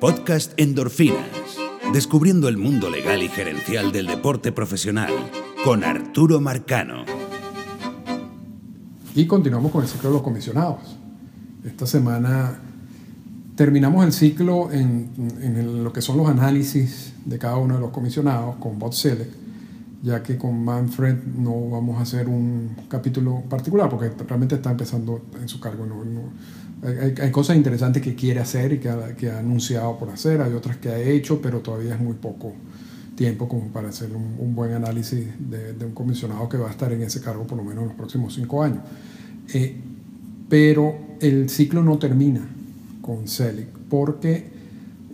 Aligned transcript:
Podcast 0.00 0.52
Endorfinas. 0.56 1.58
Descubriendo 1.92 2.48
el 2.48 2.56
mundo 2.56 2.88
legal 2.88 3.20
y 3.20 3.28
gerencial 3.28 3.90
del 3.90 4.06
deporte 4.06 4.52
profesional 4.52 5.12
con 5.64 5.82
Arturo 5.82 6.40
Marcano. 6.40 7.04
Y 9.16 9.26
continuamos 9.26 9.72
con 9.72 9.82
el 9.82 9.88
ciclo 9.88 10.10
de 10.10 10.14
los 10.14 10.22
comisionados. 10.22 10.96
Esta 11.64 11.84
semana 11.84 12.60
terminamos 13.56 14.04
el 14.04 14.12
ciclo 14.12 14.70
en, 14.70 15.82
lo 15.82 15.92
que 15.92 16.00
son 16.00 16.16
los 16.16 16.28
análisis 16.28 17.14
de 17.24 17.36
cada 17.38 17.56
uno 17.56 17.74
de 17.74 17.80
los 17.80 17.90
comisionados 17.90 18.54
con 18.56 18.78
Bot 18.78 18.92
Select, 18.92 19.34
ya 20.04 20.22
que 20.22 20.38
con 20.38 20.64
Manfred 20.64 21.16
no 21.36 21.70
vamos 21.70 21.98
a 21.98 22.02
hacer 22.02 22.28
un 22.28 22.76
capítulo 22.88 23.42
particular 23.48 23.90
porque 23.90 24.12
realmente 24.28 24.54
está 24.54 24.70
empezando 24.70 25.22
en 25.40 25.48
su 25.48 25.58
cargo. 25.58 25.84
Hay, 26.82 27.14
hay, 27.20 27.30
cosas 27.30 27.56
interesantes 27.56 28.02
que 28.02 28.14
quiere 28.14 28.40
hacer 28.40 28.72
y 28.72 28.78
que 28.78 28.88
ha, 28.88 29.16
que 29.16 29.30
ha, 29.30 29.38
anunciado 29.38 29.98
por 29.98 30.10
hacer, 30.10 30.40
hay 30.40 30.52
otras 30.52 30.76
que 30.76 30.88
ha 30.88 30.98
hecho, 30.98 31.40
pero 31.42 31.60
todavía 31.60 31.94
es 31.94 32.00
muy 32.00 32.14
poco 32.14 32.52
tiempo 33.16 33.48
como 33.48 33.68
para 33.68 33.88
hacer 33.88 34.10
un, 34.14 34.36
un 34.38 34.54
buen 34.54 34.72
análisis 34.72 35.26
de, 35.38 35.72
de, 35.72 35.84
un 35.84 35.92
comisionado 35.92 36.48
que 36.48 36.56
va 36.56 36.68
a 36.68 36.70
estar 36.70 36.92
en 36.92 37.02
ese 37.02 37.20
cargo 37.20 37.46
por 37.46 37.58
lo 37.58 37.64
menos 37.64 37.82
en 37.82 37.88
los 37.88 37.96
próximos 37.96 38.34
cinco 38.34 38.62
años. 38.62 38.80
Eh, 39.52 39.76
pero 40.48 40.96
el 41.20 41.50
ciclo 41.50 41.82
no 41.82 41.98
termina 41.98 42.48
con 43.02 43.26
Selig, 43.26 43.68
porque 43.88 44.46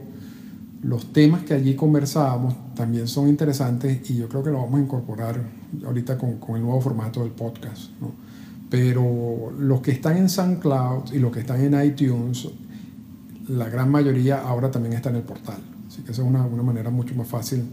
los 0.81 1.13
temas 1.13 1.43
que 1.43 1.53
allí 1.53 1.75
conversábamos 1.75 2.55
también 2.75 3.07
son 3.07 3.29
interesantes 3.29 4.09
y 4.09 4.17
yo 4.17 4.27
creo 4.27 4.43
que 4.43 4.49
lo 4.49 4.61
vamos 4.61 4.79
a 4.79 4.83
incorporar 4.83 5.39
ahorita 5.85 6.17
con, 6.17 6.37
con 6.37 6.55
el 6.55 6.63
nuevo 6.63 6.81
formato 6.81 7.21
del 7.21 7.31
podcast. 7.31 7.91
¿no? 8.01 8.25
pero 8.69 9.53
los 9.57 9.81
que 9.81 9.91
están 9.91 10.17
en 10.17 10.29
SoundCloud 10.29 11.13
y 11.13 11.19
los 11.19 11.31
que 11.31 11.41
están 11.41 11.61
en 11.61 11.81
iTunes, 11.85 12.47
la 13.47 13.69
gran 13.69 13.89
mayoría 13.91 14.41
ahora 14.41 14.71
también 14.71 14.95
está 14.95 15.09
en 15.09 15.17
el 15.17 15.21
portal. 15.21 15.59
Así 15.87 16.01
que 16.01 16.11
esa 16.11 16.23
es 16.23 16.27
una, 16.27 16.43
una 16.45 16.63
manera 16.63 16.89
mucho 16.89 17.13
más 17.15 17.27
fácil 17.27 17.63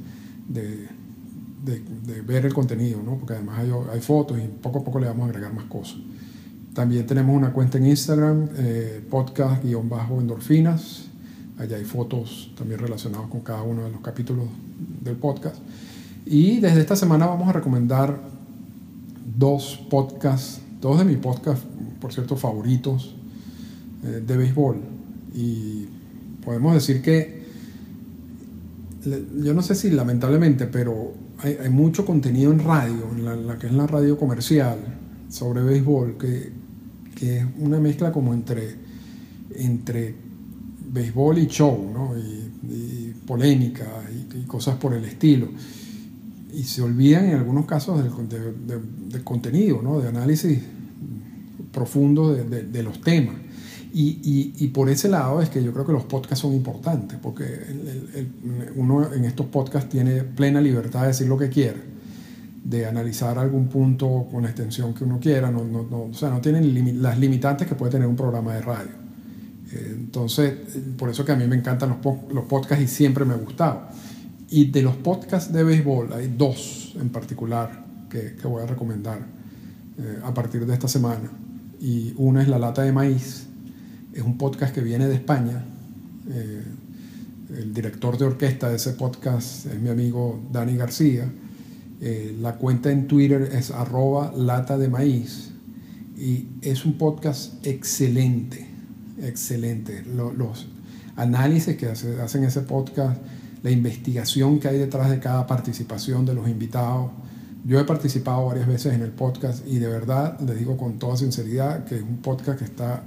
de, 0.49 0.87
de, 1.65 1.81
de, 1.81 2.21
ver 2.23 2.47
el 2.47 2.55
contenido, 2.55 3.03
¿no? 3.03 3.17
porque 3.19 3.35
además 3.35 3.61
hay, 3.61 3.71
hay, 3.93 4.01
fotos 4.01 4.39
y 4.39 4.49
poco 4.49 4.81
a 4.81 4.85
poco 4.85 4.99
le 4.99 5.07
vamos 5.07 5.27
a 5.27 5.31
agregar 5.31 5.53
más 5.53 5.65
cosas. 5.65 5.97
También 6.75 7.07
tenemos 7.07 7.37
una 7.37 7.53
cuenta 7.53 7.79
en 7.79 7.87
Instagram, 7.87 8.49
eh, 8.57 9.05
podcast-endorfinas. 9.11 11.09
Allá 11.59 11.77
hay 11.77 11.85
fotos 11.85 12.53
también 12.57 12.81
relacionadas 12.81 13.29
con 13.29 13.41
cada 13.43 13.63
uno 13.63 13.85
de 13.85 13.91
los 13.91 14.01
capítulos 14.01 14.47
del 15.03 15.17
podcast. 15.17 15.57
Y 16.25 16.61
desde 16.61 16.81
esta 16.81 16.97
semana 16.97 17.27
vamos 17.27 17.49
a 17.49 17.53
recomendar 17.53 18.19
dos 19.39 19.81
podcasts 19.91 20.63
dos 20.83 20.99
de 20.99 21.05
mis 21.05 21.17
podcasts, 21.17 21.65
por 22.01 22.13
cierto, 22.13 22.37
favoritos 22.37 23.15
eh, 24.05 24.23
de 24.27 24.37
béisbol. 24.37 24.77
Y 25.35 25.87
podemos 26.45 26.75
decir 26.75 27.01
que, 27.01 27.41
yo 29.05 29.55
no 29.55 29.63
sé 29.63 29.75
si 29.75 29.91
lamentablemente, 29.91 30.67
pero 30.67 31.15
hay, 31.43 31.71
mucho 31.71 32.07
contenido 32.07 32.53
en 32.53 32.61
radio, 32.61 33.09
en 33.11 33.47
la, 33.47 33.59
que 33.59 33.67
es 33.67 33.73
la 33.73 33.87
radio 33.87 34.17
comercial, 34.17 34.79
sobre 35.29 35.63
béisbol, 35.63 36.17
que, 36.19 36.53
que 37.15 37.39
es 37.39 37.47
una 37.59 37.79
mezcla 37.79 38.13
como 38.13 38.33
entre, 38.35 38.77
entre 39.57 40.15
béisbol 40.93 41.39
y 41.39 41.47
show, 41.47 41.91
¿no? 41.93 42.17
y, 42.17 42.53
y 42.73 43.15
polémica 43.27 43.87
y, 44.11 44.43
cosas 44.47 44.77
por 44.77 44.93
el 44.93 45.05
estilo 45.05 45.49
y 46.53 46.65
se 46.65 46.83
olvidan 46.83 47.25
en 47.27 47.37
algunos 47.37 47.65
casos 47.65 48.03
del, 48.03 48.29
de, 48.29 48.53
de, 48.53 48.81
de 49.09 49.25
contenido, 49.25 49.81
¿no? 49.83 50.01
de 50.01 50.09
análisis 50.09 50.59
profundo 51.73 52.35
de, 52.35 52.65
de 52.65 52.83
los 52.83 53.01
temas. 53.01 53.37
Y, 53.95 54.21
y, 54.23 54.65
y, 54.65 54.69
por 54.69 54.89
ese 54.89 55.09
lado 55.09 55.43
es 55.43 55.51
que 55.51 55.63
yo 55.63 55.71
creo 55.73 55.85
que 55.85 55.93
los 55.93 56.05
podcasts 56.05 56.41
son 56.41 56.55
importantes, 56.55 57.19
porque 57.21 57.45
el, 57.45 58.11
el, 58.15 58.73
uno 58.77 59.13
en 59.13 59.27
estos 59.27 59.47
podcasts 59.47 59.91
tiene 59.91 60.23
plena 60.23 60.63
libertad 60.63 61.03
de 61.03 61.09
decir 61.09 61.29
lo 61.29 61.37
que 61.37 61.51
quiera, 61.51 61.77
de 62.65 62.87
analizar 62.87 63.39
algún 63.39 63.69
punto 63.69 64.29
con 64.31 64.45
la 64.45 64.49
extensión 64.49 64.95
que 64.95 65.05
uno 65.05 65.21
quiera, 65.21 65.51
no, 65.51 65.63
no, 65.65 65.83
no 65.83 66.05
o 66.05 66.15
sea, 66.15 66.31
no 66.31 66.41
tienen 66.41 66.73
limi 66.73 66.93
las 66.93 67.19
limitantes 67.19 67.67
que 67.67 67.75
puede 67.75 67.93
tener 67.93 68.09
un 68.09 68.17
programa 68.17 68.55
de 68.55 68.63
radio. 68.63 69.03
Entonces, 69.73 70.55
por 70.97 71.11
eso 71.11 71.25
que 71.25 71.33
a 71.33 71.37
mí 71.37 71.47
me 71.47 71.57
encantan 71.57 71.91
los, 71.91 71.99
los 72.33 72.45
podcasts 72.45 72.83
y 72.83 72.89
siempre 72.89 73.25
me 73.25 73.35
ha 73.35 73.37
gustado. 73.37 73.89
Y 74.51 74.71
de 74.71 74.83
los 74.83 74.97
podcasts 74.97 75.53
de 75.53 75.65
béisbol 75.65 76.13
hay 76.13 76.35
dos 76.37 76.95
en 77.01 77.09
particular 77.11 77.85
que, 78.09 78.37
que 78.37 78.47
voy 78.47 78.63
a 78.63 78.67
recomendar 78.67 79.19
eh, 79.99 80.21
a 80.25 80.33
partir 80.33 80.67
de 80.67 80.73
esta 80.73 80.89
semana. 80.89 81.31
Y 81.81 82.15
una 82.17 82.43
es 82.43 82.49
La 82.49 82.59
Lata 82.59 82.83
de 82.83 82.93
Maíz, 82.93 83.47
es 84.13 84.23
un 84.23 84.37
podcast 84.37 84.75
que 84.75 84.81
viene 84.81 85.07
de 85.07 85.15
España. 85.15 85.65
Eh, 86.31 86.63
el 87.57 87.75
director 87.75 88.17
de 88.19 88.25
orquesta 88.25 88.69
de 88.69 88.77
ese 88.77 88.93
podcast 88.93 89.67
es 89.67 89.81
mi 89.81 89.89
amigo 89.89 90.41
Dani 90.53 90.77
García. 90.77 91.31
Eh, 92.01 92.37
la 92.41 92.57
cuenta 92.57 92.91
en 92.91 93.07
Twitter 93.07 93.51
es 93.53 93.71
arroba 93.71 94.33
lata 94.37 94.77
de 94.77 94.89
maíz 94.89 95.51
y 96.17 96.47
es 96.63 96.85
un 96.85 96.99
podcast 96.99 97.65
excelente, 97.67 98.67
excelente. 99.23 100.03
Los, 100.05 100.67
análisis 101.15 101.77
que 101.77 101.87
hace, 101.87 102.21
hacen 102.23 102.43
ese 102.45 102.63
podcast 102.63 103.21
la 103.63 103.71
investigación 103.71 104.59
que 104.59 104.69
hay 104.69 104.79
detrás 104.79 105.11
de 105.11 105.21
cada 105.21 105.47
participación 105.47 106.25
de 106.25 106.35
los 106.35 106.49
invitados. 106.49 107.11
Yo 107.65 107.79
he 107.79 107.85
participado 107.85 108.47
varias 108.47 108.67
veces 108.67 108.95
en 108.95 109.03
el 109.03 109.11
podcast 109.11 109.67
y 109.67 109.79
de 109.79 109.87
verdad 109.87 110.41
les 110.41 110.59
digo 110.59 110.77
con 110.77 110.99
toda 110.99 111.17
sinceridad 111.17 111.85
que 111.85 111.97
es 111.97 112.03
un 112.03 112.17
podcast 112.17 112.59
que 112.59 112.65
está 112.65 113.05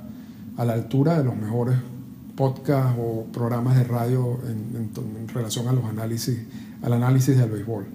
a 0.57 0.65
la 0.65 0.73
altura 0.73 1.17
de 1.17 1.23
los 1.23 1.35
mejores 1.35 1.75
podcasts 2.35 2.97
o 2.99 3.25
programas 3.31 3.77
de 3.77 3.83
radio 3.83 4.39
en, 4.43 4.75
en, 4.75 5.17
en 5.17 5.27
relación 5.27 5.67
a 5.67 5.73
los 5.73 5.85
análisis, 5.85 6.37
al 6.81 6.93
análisis 6.93 7.37
del 7.37 7.49
béisbol. 7.49 7.85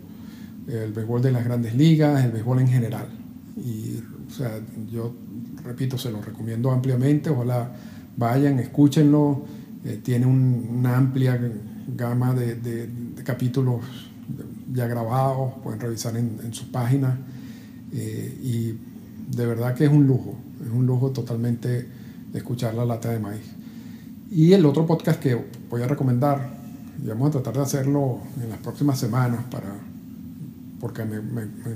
El 0.69 0.93
béisbol 0.93 1.23
de 1.23 1.33
las 1.33 1.45
grandes 1.45 1.75
ligas, 1.75 2.25
el 2.25 2.31
béisbol 2.31 2.61
en 2.61 2.69
general. 2.69 3.09
Y 3.57 3.97
o 4.29 4.33
sea, 4.33 4.61
yo 4.91 5.12
repito, 5.65 5.99
se 5.99 6.11
lo 6.11 6.23
recomiendo 6.23 6.71
ampliamente. 6.71 7.31
Ojalá 7.31 7.73
vayan, 8.17 8.59
escúchenlo. 8.61 9.45
Eh, 9.85 10.01
tiene 10.03 10.27
un, 10.27 10.69
una 10.79 10.97
amplia 10.97 11.41
gama 11.97 12.35
de, 12.35 12.89
capítulos 13.25 13.81
ya 14.73 14.87
grabados, 14.87 15.55
pueden 15.63 15.81
revisar 15.81 16.17
en, 16.17 16.53
su 16.53 16.71
página. 16.71 17.19
Eh, 17.93 18.39
y 18.43 19.37
de 19.37 19.47
verdad 19.47 19.75
que 19.75 19.87
es 19.87 19.91
un 19.91 20.06
lujo, 20.06 20.37
es 20.65 20.71
un 20.71 20.87
lujo 20.87 21.11
totalmente 21.11 21.89
escuchar 22.35 22.75
la 22.75 22.85
lata 22.85 23.11
de 23.11 23.19
maíz. 23.19 23.44
Y 24.31 24.53
el 24.53 24.65
otro 24.65 24.87
podcast 24.87 25.21
que 25.21 25.38
voy 25.69 25.82
a 25.82 25.87
recomendar, 25.87 26.59
y 27.03 27.09
vamos 27.09 27.29
a 27.29 27.32
tratar 27.32 27.55
de 27.55 27.62
hacerlo 27.62 28.21
en 28.43 28.50
las 28.50 28.59
próximas 28.59 28.99
semanas 28.99 29.44
para, 29.50 29.73
porque 30.79 31.05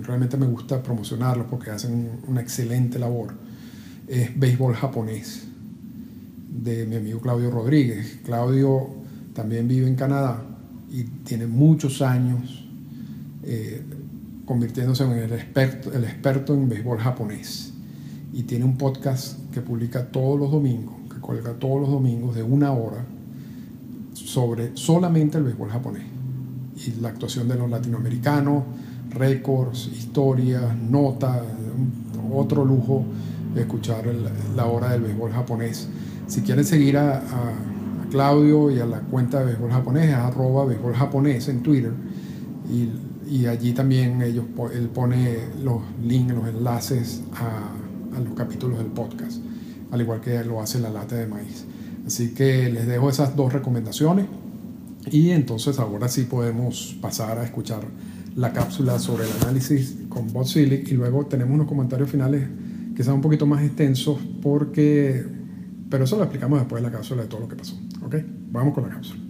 realmente 0.03 0.37
me 0.37 0.47
gusta 0.47 0.83
promocionarlo 0.83 1.47
porque 1.47 1.71
hacen 1.71 2.21
una 2.27 2.41
excelente 2.41 2.99
labor, 2.99 3.35
es 4.07 4.39
Béisbol 4.39 4.75
Japonés 4.75 5.45
de 6.49 6.87
mi 6.87 6.97
amigo 6.97 7.21
Claudio 7.21 7.51
Rodríguez. 7.51 8.21
Claudio 8.25 8.89
también 9.35 9.67
vive 9.67 9.89
en 9.89 9.97
Canadá 9.97 10.43
y 10.91 11.03
tiene 11.03 11.47
muchos 11.47 12.01
años 12.01 12.65
eh, 13.43 13.83
convirtiéndose 14.47 15.05
en 15.05 15.13
el 15.13 15.33
experto, 15.33 15.93
el 15.93 16.05
experto 16.05 16.55
en 16.55 16.69
béisbol 16.69 16.99
japonés. 16.99 17.74
Y 18.35 18.43
tiene 18.43 18.65
un 18.65 18.77
podcast 18.77 19.39
que 19.53 19.63
publica 19.63 20.07
todos 20.09 20.39
los 20.39 20.51
domingos, 20.51 20.95
que 21.13 21.21
cuelga 21.21 21.53
todos 21.55 21.81
los 21.81 21.91
domingos 21.91 22.35
de 22.35 22.43
una 22.43 22.73
hora 22.73 23.05
sobre 24.13 24.77
solamente 24.77 25.39
el 25.39 25.45
béisbol 25.45 25.71
japonés 25.71 26.03
y 26.87 27.01
la 27.01 27.11
actuación 27.11 27.49
de 27.49 27.55
los 27.55 27.71
latinoamericanos, 27.71 28.65
récords, 29.11 29.89
historias, 29.95 30.77
notas, 30.77 31.41
otro 32.33 32.65
lujo 32.65 33.05
escuchar 33.55 34.05
la 34.57 34.67
hora 34.67 34.91
del 34.91 35.03
béisbol 35.03 35.33
japonés. 35.33 35.89
Si 36.27 36.43
quieren 36.43 36.65
seguir 36.65 36.99
a, 36.99 37.23
Claudio 38.11 38.71
y 38.71 38.79
a 38.79 38.87
la 38.87 39.01
cuenta 39.01 39.41
de 39.41 39.47
béisbol 39.47 39.73
japonés, 39.73 40.11
es 40.11 40.15
arroba 40.15 40.65
béisbol 40.67 40.95
japonés 40.95 41.49
en 41.49 41.63
Twitter. 41.65 41.93
Y, 43.29 43.47
allí 43.47 43.73
también 43.73 44.23
ellos, 44.23 44.45
él 44.73 44.89
pone 44.89 45.39
los 45.63 45.81
links, 46.01 46.35
los 46.35 46.47
enlaces 46.47 47.23
a, 47.33 47.84
a, 48.17 48.21
los 48.21 48.35
capítulos 48.35 48.79
del 48.79 48.89
podcast, 48.89 49.39
al 49.91 50.01
igual 50.01 50.21
que 50.21 50.43
lo 50.45 50.61
hace 50.61 50.81
la 50.81 50.91
lata 50.91 51.17
de 51.17 51.27
maíz. 51.27 51.65
Así 52.07 52.35
que 52.35 52.69
les 52.69 52.87
dejo 52.87 53.09
esas 53.09 53.35
dos 53.35 53.53
recomendaciones 53.53 54.27
y 55.11 55.31
entonces 55.31 55.79
ahora 55.79 56.09
sí 56.09 56.23
podemos 56.23 56.97
pasar 57.01 57.39
a 57.39 57.45
escuchar 57.45 57.85
la 58.37 58.53
cápsula 58.53 58.99
sobre 58.99 59.25
el 59.25 59.31
análisis 59.43 59.97
con 60.09 60.33
Botsilic 60.33 60.89
y 60.89 60.95
luego 60.95 61.27
tenemos 61.27 61.55
unos 61.55 61.69
comentarios 61.69 62.11
finales 62.11 62.49
que 62.97 63.03
sean 63.03 63.17
un 63.17 63.23
poquito 63.23 63.47
más 63.47 63.63
extensos 63.63 64.19
porque 64.43 65.25
pero 65.95 66.05
eso 66.07 66.17
lo 66.17 66.25
explicamos 66.25 66.59
después 66.59 66.83
de 66.83 66.91
la 66.91 66.97
cápsula 66.97 67.23
de 67.23 67.29
todo 67.29 67.41
lo 67.43 67.49
que 67.49 67.55
pasó. 67.55 67.79
¿Ok? 68.03 68.17
Vamos 68.51 68.75
con 68.75 68.83
la 68.83 68.91
cápsula. 68.91 69.21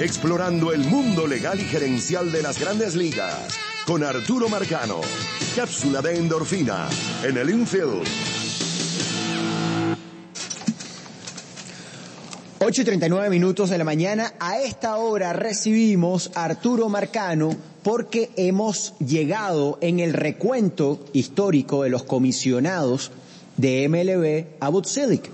Explorando 0.00 0.72
el 0.72 0.80
mundo 0.80 1.28
legal 1.28 1.60
y 1.60 1.62
gerencial 1.62 2.32
de 2.32 2.42
las 2.42 2.58
grandes 2.58 2.96
ligas. 2.96 3.56
Con 3.86 4.04
Arturo 4.04 4.48
Marcano. 4.48 5.00
Cápsula 5.56 6.00
de 6.00 6.16
endorfina. 6.16 6.88
En 7.24 7.36
el 7.36 7.50
infield. 7.50 8.04
8 12.60 12.82
y 12.82 12.84
39 12.84 13.28
minutos 13.30 13.70
de 13.70 13.78
la 13.78 13.84
mañana. 13.84 14.34
A 14.38 14.60
esta 14.60 14.96
hora 14.96 15.32
recibimos 15.32 16.30
a 16.34 16.44
Arturo 16.44 16.88
Marcano 16.88 17.56
porque 17.82 18.30
hemos 18.36 18.94
llegado 18.98 19.78
en 19.80 19.98
el 19.98 20.12
recuento 20.12 21.04
histórico 21.12 21.82
de 21.82 21.90
los 21.90 22.04
comisionados 22.04 23.10
de 23.56 23.88
MLB 23.88 24.62
a 24.64 24.68
Butzilic 24.68 25.30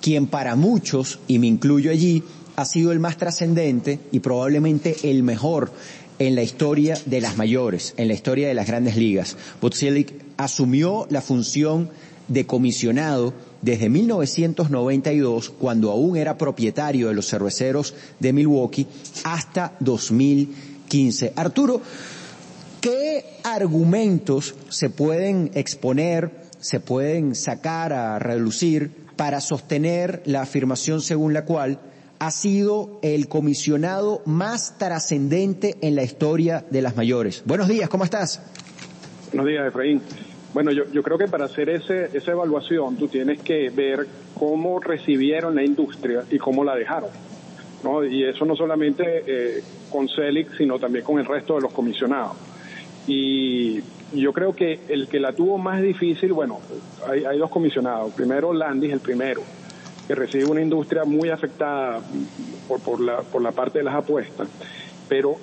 quien 0.00 0.26
para 0.26 0.56
muchos, 0.56 1.18
y 1.26 1.38
me 1.38 1.46
incluyo 1.46 1.90
allí, 1.90 2.22
ha 2.56 2.64
sido 2.64 2.92
el 2.92 3.00
más 3.00 3.16
trascendente 3.16 4.00
y 4.12 4.20
probablemente 4.20 4.96
el 5.04 5.22
mejor 5.22 5.72
en 6.20 6.34
la 6.34 6.42
historia 6.42 6.96
de 7.06 7.20
las 7.20 7.36
mayores, 7.38 7.94
en 7.96 8.06
la 8.06 8.14
historia 8.14 8.46
de 8.46 8.54
las 8.54 8.66
grandes 8.66 8.94
ligas. 8.96 9.36
Butzilic 9.60 10.12
asumió 10.36 11.06
la 11.10 11.22
función 11.22 11.88
de 12.28 12.46
comisionado 12.46 13.32
desde 13.62 13.88
1992, 13.88 15.50
cuando 15.50 15.90
aún 15.90 16.18
era 16.18 16.36
propietario 16.36 17.08
de 17.08 17.14
los 17.14 17.26
cerveceros 17.26 17.94
de 18.20 18.34
Milwaukee, 18.34 18.86
hasta 19.24 19.72
2015. 19.80 21.32
Arturo, 21.36 21.80
¿qué 22.82 23.24
argumentos 23.42 24.54
se 24.68 24.90
pueden 24.90 25.50
exponer, 25.54 26.30
se 26.60 26.80
pueden 26.80 27.34
sacar 27.34 27.94
a 27.94 28.18
relucir 28.18 28.90
para 29.16 29.40
sostener 29.40 30.22
la 30.26 30.42
afirmación 30.42 31.00
según 31.00 31.32
la 31.32 31.46
cual 31.46 31.80
ha 32.20 32.30
sido 32.30 32.98
el 33.00 33.28
comisionado 33.28 34.20
más 34.26 34.76
trascendente 34.78 35.76
en 35.80 35.96
la 35.96 36.02
historia 36.02 36.66
de 36.70 36.82
las 36.82 36.94
mayores. 36.94 37.42
Buenos 37.46 37.66
días, 37.66 37.88
¿cómo 37.88 38.04
estás? 38.04 38.42
Buenos 39.32 39.46
días, 39.46 39.66
Efraín. 39.66 40.02
Bueno, 40.52 40.70
yo, 40.70 40.84
yo 40.92 41.02
creo 41.02 41.16
que 41.16 41.28
para 41.28 41.46
hacer 41.46 41.70
ese, 41.70 42.10
esa 42.12 42.32
evaluación 42.32 42.96
tú 42.96 43.08
tienes 43.08 43.40
que 43.40 43.70
ver 43.70 44.06
cómo 44.38 44.80
recibieron 44.80 45.54
la 45.54 45.64
industria 45.64 46.24
y 46.30 46.36
cómo 46.36 46.62
la 46.62 46.76
dejaron. 46.76 47.08
¿no? 47.82 48.04
Y 48.04 48.24
eso 48.24 48.44
no 48.44 48.54
solamente 48.54 49.24
eh, 49.26 49.62
con 49.90 50.06
Celix, 50.06 50.58
sino 50.58 50.78
también 50.78 51.04
con 51.04 51.18
el 51.18 51.24
resto 51.24 51.54
de 51.54 51.62
los 51.62 51.72
comisionados. 51.72 52.36
Y 53.06 53.80
yo 54.12 54.34
creo 54.34 54.54
que 54.54 54.80
el 54.88 55.08
que 55.08 55.20
la 55.20 55.32
tuvo 55.32 55.56
más 55.56 55.80
difícil, 55.80 56.34
bueno, 56.34 56.60
hay, 57.08 57.24
hay 57.24 57.38
dos 57.38 57.50
comisionados. 57.50 58.12
Primero, 58.12 58.52
Landis, 58.52 58.92
el 58.92 59.00
primero, 59.00 59.40
que 60.10 60.16
recibe 60.16 60.46
una 60.46 60.60
industria 60.60 61.04
muy 61.04 61.28
afectada 61.28 62.00
por, 62.66 62.80
por, 62.80 63.00
la, 63.00 63.18
por 63.18 63.40
la 63.40 63.52
parte 63.52 63.78
de 63.78 63.84
las 63.84 63.94
apuestas. 63.94 64.48
Pero 65.08 65.36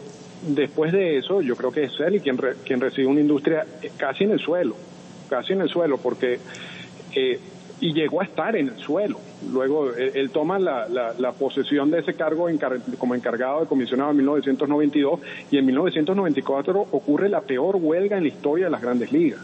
después 0.45 0.91
de 0.91 1.17
eso, 1.17 1.41
yo 1.41 1.55
creo 1.55 1.71
que 1.71 1.85
es 1.85 1.93
él 2.01 2.21
quien, 2.21 2.37
quien 2.65 2.81
recibe 2.81 3.07
una 3.07 3.21
industria 3.21 3.65
casi 3.95 4.25
en 4.25 4.31
el 4.31 4.39
suelo, 4.39 4.75
casi 5.29 5.53
en 5.53 5.61
el 5.61 5.69
suelo, 5.69 5.97
porque 5.99 6.39
eh, 7.15 7.39
y 7.79 7.93
llegó 7.93 8.19
a 8.19 8.25
estar 8.25 8.57
en 8.57 8.67
el 8.67 8.77
suelo. 8.77 9.21
Luego 9.53 9.93
él, 9.93 10.31
toma 10.31 10.59
la, 10.59 10.85
la, 10.89 11.31
posesión 11.31 11.89
de 11.89 11.99
ese 11.99 12.15
cargo 12.15 12.49
como 12.97 13.15
encargado 13.15 13.61
de 13.61 13.67
comisionado 13.67 14.11
en 14.11 14.17
1992 14.17 15.21
y 15.49 15.59
en 15.59 15.65
1994 15.65 16.87
ocurre 16.91 17.29
la 17.29 17.39
peor 17.39 17.77
huelga 17.77 18.17
en 18.17 18.23
la 18.23 18.29
historia 18.29 18.65
de 18.65 18.71
las 18.71 18.81
grandes 18.81 19.13
ligas. 19.13 19.39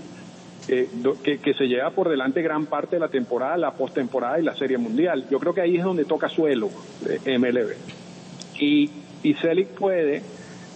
Eh, 0.69 0.87
que, 1.21 1.53
se 1.53 1.67
lleva 1.67 1.89
por 1.89 2.07
delante 2.07 2.41
gran 2.41 2.67
parte 2.67 2.95
de 2.95 3.01
la 3.01 3.09
temporada, 3.09 3.57
la 3.57 3.73
postemporada 3.73 4.39
y 4.39 4.43
la 4.43 4.55
Serie 4.55 4.77
Mundial. 4.77 5.25
Yo 5.29 5.37
creo 5.39 5.53
que 5.53 5.59
ahí 5.59 5.75
es 5.75 5.83
donde 5.83 6.05
toca 6.05 6.29
suelo 6.29 6.69
eh, 7.05 7.37
MLB. 7.37 7.73
Y, 8.61 8.89
y 9.23 9.33
Selig 9.35 9.67
puede 9.67 10.21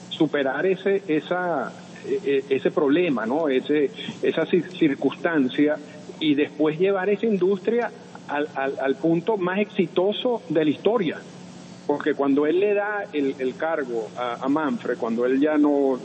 superar 0.09 0.65
ese, 0.65 1.03
esa, 1.07 1.71
e, 2.05 2.43
e, 2.49 2.55
ese 2.55 2.69
problema, 2.71 3.25
¿no? 3.25 3.47
ese, 3.47 3.89
esa 4.21 4.45
circunstancia 4.45 5.77
y 6.19 6.35
después 6.35 6.77
llevar 6.77 7.09
esa 7.09 7.25
industria 7.25 7.89
al, 8.27 8.49
al, 8.55 8.95
punto 8.95 9.37
más 9.37 9.59
exitoso 9.59 10.41
de 10.49 10.65
la 10.65 10.71
historia. 10.71 11.17
Porque 11.85 12.13
cuando 12.13 12.45
él 12.45 12.59
le 12.59 12.73
da 12.73 13.05
el, 13.13 13.35
el 13.39 13.55
cargo 13.55 14.09
a, 14.17 14.43
a, 14.43 14.49
Manfred, 14.49 14.97
cuando 14.97 15.25
él 15.25 15.39
ya 15.39 15.57
no, 15.57 15.97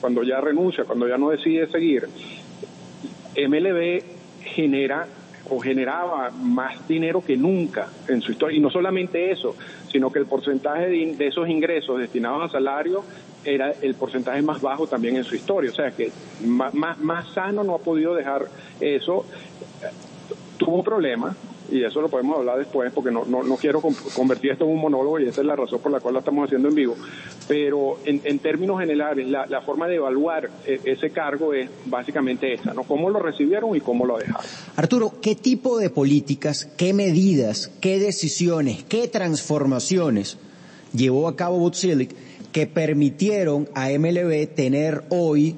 cuando 0.00 0.22
ya 0.22 0.40
renuncia, 0.40 0.84
cuando 0.84 1.08
ya 1.08 1.18
no 1.18 1.30
decide 1.30 1.66
seguir, 1.68 2.08
MLB 3.36 4.02
genera 4.42 5.06
o 5.48 5.60
generaba 5.60 6.30
más 6.30 6.86
dinero 6.88 7.22
que 7.24 7.36
nunca 7.36 7.88
en 8.08 8.20
su 8.20 8.32
historia. 8.32 8.56
Y 8.56 8.60
no 8.60 8.70
solamente 8.70 9.30
eso, 9.30 9.54
sino 9.90 10.10
que 10.10 10.18
el 10.18 10.26
porcentaje 10.26 10.88
de, 10.88 11.26
esos 11.26 11.48
ingresos 11.48 11.98
destinados 11.98 12.44
a 12.44 12.52
salario 12.52 13.04
era 13.44 13.70
el 13.80 13.94
porcentaje 13.94 14.42
más 14.42 14.60
bajo 14.60 14.86
también 14.86 15.16
en 15.16 15.24
su 15.24 15.36
historia. 15.36 15.70
O 15.70 15.74
sea 15.74 15.92
que 15.92 16.10
más, 16.44 16.74
más, 16.74 17.28
sano 17.32 17.62
no 17.62 17.74
ha 17.74 17.78
podido 17.78 18.14
dejar 18.14 18.46
eso. 18.80 19.24
Tuvo 20.58 20.82
problemas, 20.82 21.36
y 21.70 21.82
eso 21.82 22.00
lo 22.00 22.08
podemos 22.08 22.38
hablar 22.38 22.58
después 22.58 22.92
porque 22.92 23.10
no, 23.10 23.24
no, 23.24 23.42
no, 23.42 23.56
quiero 23.56 23.80
convertir 24.14 24.52
esto 24.52 24.64
en 24.64 24.70
un 24.70 24.80
monólogo 24.80 25.18
y 25.20 25.28
esa 25.28 25.40
es 25.40 25.46
la 25.46 25.56
razón 25.56 25.80
por 25.80 25.92
la 25.92 26.00
cual 26.00 26.14
lo 26.14 26.20
estamos 26.20 26.46
haciendo 26.46 26.68
en 26.68 26.74
vivo. 26.74 26.96
Pero 27.48 27.98
en, 28.04 28.20
en 28.24 28.38
términos 28.38 28.78
generales, 28.80 29.28
la, 29.28 29.46
la, 29.46 29.60
forma 29.62 29.86
de 29.88 29.96
evaluar 29.96 30.50
e, 30.66 30.80
ese 30.84 31.10
cargo 31.10 31.52
es 31.54 31.68
básicamente 31.86 32.52
esa, 32.52 32.72
¿no? 32.72 32.84
Cómo 32.84 33.10
lo 33.10 33.18
recibieron 33.18 33.74
y 33.76 33.80
cómo 33.80 34.06
lo 34.06 34.18
dejaron. 34.18 34.46
Arturo, 34.76 35.12
¿qué 35.20 35.34
tipo 35.34 35.78
de 35.78 35.90
políticas, 35.90 36.66
qué 36.76 36.92
medidas, 36.92 37.70
qué 37.80 37.98
decisiones, 37.98 38.84
qué 38.84 39.08
transformaciones 39.08 40.38
llevó 40.92 41.28
a 41.28 41.36
cabo 41.36 41.58
Butzilic 41.58 42.14
que 42.52 42.66
permitieron 42.66 43.68
a 43.74 43.90
MLB 43.90 44.46
tener 44.54 45.04
hoy 45.10 45.56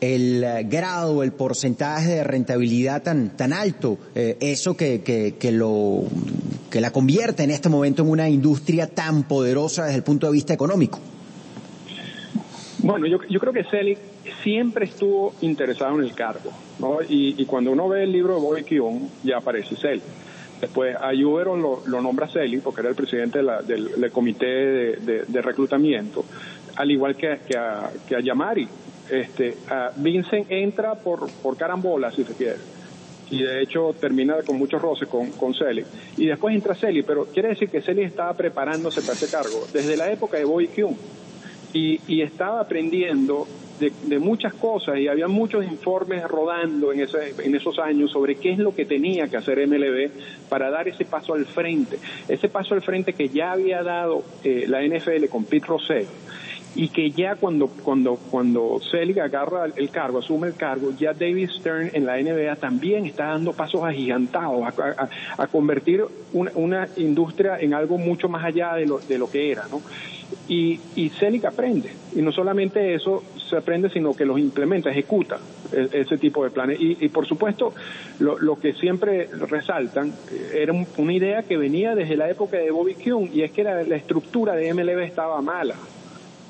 el 0.00 0.44
eh, 0.44 0.64
grado, 0.68 1.22
el 1.22 1.32
porcentaje 1.32 2.16
de 2.16 2.24
rentabilidad 2.24 3.02
tan, 3.02 3.36
tan 3.36 3.52
alto, 3.52 3.98
eh, 4.14 4.36
eso 4.40 4.76
que, 4.76 5.02
que, 5.02 5.52
lo, 5.52 6.04
que 6.70 6.80
la 6.80 6.90
convierte 6.90 7.42
en 7.42 7.50
este 7.50 7.68
momento 7.68 8.02
en 8.02 8.10
una 8.10 8.28
industria 8.28 8.86
tan 8.86 9.24
poderosa 9.24 9.84
desde 9.84 9.96
el 9.96 10.04
punto 10.04 10.26
de 10.26 10.32
vista 10.32 10.54
económico? 10.54 11.00
Bueno, 12.80 13.06
yo, 13.06 13.18
yo 13.28 13.40
creo 13.40 13.52
que 13.52 13.64
Selig 13.64 13.98
siempre 14.42 14.86
estuvo 14.86 15.34
interesado 15.40 15.98
en 15.98 16.04
el 16.04 16.14
cargo, 16.14 16.50
¿no? 16.78 17.02
Y, 17.02 17.34
y 17.36 17.44
cuando 17.44 17.72
uno 17.72 17.88
ve 17.88 18.04
el 18.04 18.12
libro 18.12 18.34
de 18.36 18.40
Bobby 18.40 18.62
Kion, 18.64 19.08
ya 19.24 19.38
aparece 19.38 19.74
Selig. 19.76 20.02
Después 20.60 20.96
a 20.96 21.10
Jubero 21.14 21.56
lo, 21.56 21.82
lo 21.86 22.00
nombra 22.00 22.28
Celi, 22.28 22.58
porque 22.58 22.80
era 22.80 22.90
el 22.90 22.96
presidente 22.96 23.38
del, 23.38 24.10
comité 24.12 24.46
de, 24.46 25.42
reclutamiento, 25.42 26.24
al 26.76 26.90
igual 26.90 27.16
que, 27.16 27.28
a, 27.30 27.90
que 28.08 28.16
a 28.16 28.20
Yamari. 28.20 28.68
Este, 29.10 29.56
Vincent 29.96 30.50
entra 30.50 30.94
por, 30.94 31.30
por 31.42 31.56
carambola, 31.56 32.10
si 32.10 32.24
se 32.24 32.34
quiere. 32.34 32.58
Y 33.30 33.42
de 33.42 33.62
hecho 33.62 33.94
termina 34.00 34.36
con 34.42 34.56
muchos 34.56 34.80
roces 34.80 35.08
con, 35.08 35.30
con 35.32 35.54
Celi. 35.54 35.84
Y 36.16 36.26
después 36.26 36.54
entra 36.54 36.74
Celi, 36.74 37.02
pero 37.02 37.26
quiere 37.26 37.48
decir 37.48 37.68
que 37.68 37.82
Celi 37.82 38.02
estaba 38.02 38.34
preparándose 38.34 39.02
para 39.02 39.14
ese 39.14 39.28
cargo. 39.30 39.66
Desde 39.72 39.96
la 39.96 40.10
época 40.10 40.38
de 40.38 40.44
Bobby 40.44 40.68
Kuhn 40.68 40.96
y, 41.72 42.00
y 42.06 42.22
estaba 42.22 42.60
aprendiendo 42.60 43.46
de, 43.78 43.92
de, 44.06 44.18
muchas 44.18 44.54
cosas 44.54 44.98
y 44.98 45.06
había 45.06 45.28
muchos 45.28 45.64
informes 45.64 46.24
rodando 46.26 46.92
en, 46.92 47.00
ese, 47.00 47.34
esos 47.44 47.78
años 47.78 48.10
sobre 48.10 48.34
qué 48.36 48.52
es 48.52 48.58
lo 48.58 48.74
que 48.74 48.84
tenía 48.84 49.28
que 49.28 49.36
hacer 49.36 49.64
MLB 49.68 50.10
para 50.48 50.70
dar 50.70 50.88
ese 50.88 51.04
paso 51.04 51.34
al 51.34 51.46
frente, 51.46 51.98
ese 52.28 52.48
paso 52.48 52.74
al 52.74 52.82
frente 52.82 53.12
que 53.12 53.28
ya 53.28 53.52
había 53.52 53.82
dado 53.82 54.24
eh, 54.42 54.64
la 54.66 54.82
NFL 54.82 55.26
con 55.30 55.44
Pete 55.44 55.66
Rosell 55.66 56.06
y 56.74 56.88
que 56.88 57.10
ya 57.10 57.36
cuando 57.36 57.66
cuando 57.68 58.16
cuando 58.30 58.80
Selig 58.90 59.20
agarra 59.20 59.66
el 59.74 59.90
cargo, 59.90 60.18
asume 60.18 60.48
el 60.48 60.54
cargo, 60.54 60.92
ya 60.98 61.12
David 61.12 61.50
Stern 61.50 61.90
en 61.92 62.06
la 62.06 62.20
NBA 62.20 62.56
también 62.56 63.06
está 63.06 63.26
dando 63.26 63.52
pasos 63.52 63.82
agigantados 63.84 64.62
a, 64.62 65.08
a, 65.38 65.46
convertir 65.46 66.04
una, 66.32 66.50
una, 66.54 66.88
industria 66.96 67.58
en 67.58 67.74
algo 67.74 67.98
mucho 67.98 68.28
más 68.28 68.44
allá 68.44 68.74
de 68.74 68.86
lo, 68.86 68.98
de 68.98 69.18
lo 69.18 69.30
que 69.30 69.50
era, 69.50 69.66
¿no? 69.70 69.80
Y, 70.46 70.78
y 70.94 71.08
Selig 71.10 71.46
aprende, 71.46 71.90
y 72.14 72.20
no 72.20 72.32
solamente 72.32 72.94
eso 72.94 73.22
se 73.48 73.56
aprende, 73.56 73.88
sino 73.88 74.12
que 74.12 74.26
los 74.26 74.38
implementa, 74.38 74.90
ejecuta 74.90 75.38
e, 75.72 75.88
ese 75.92 76.18
tipo 76.18 76.44
de 76.44 76.50
planes. 76.50 76.78
Y, 76.80 76.98
y 77.00 77.08
por 77.08 77.26
supuesto, 77.26 77.72
lo, 78.18 78.38
lo, 78.38 78.58
que 78.58 78.74
siempre 78.74 79.26
resaltan 79.48 80.12
eh, 80.30 80.62
era 80.62 80.74
una 80.98 81.12
idea 81.12 81.42
que 81.44 81.56
venía 81.56 81.94
desde 81.94 82.16
la 82.16 82.28
época 82.28 82.58
de 82.58 82.70
Bobby 82.70 82.94
Kuhn, 82.94 83.30
y 83.32 83.42
es 83.42 83.52
que 83.52 83.64
la, 83.64 83.82
la 83.82 83.96
estructura 83.96 84.54
de 84.54 84.72
MLB 84.74 85.00
estaba 85.00 85.40
mala 85.40 85.74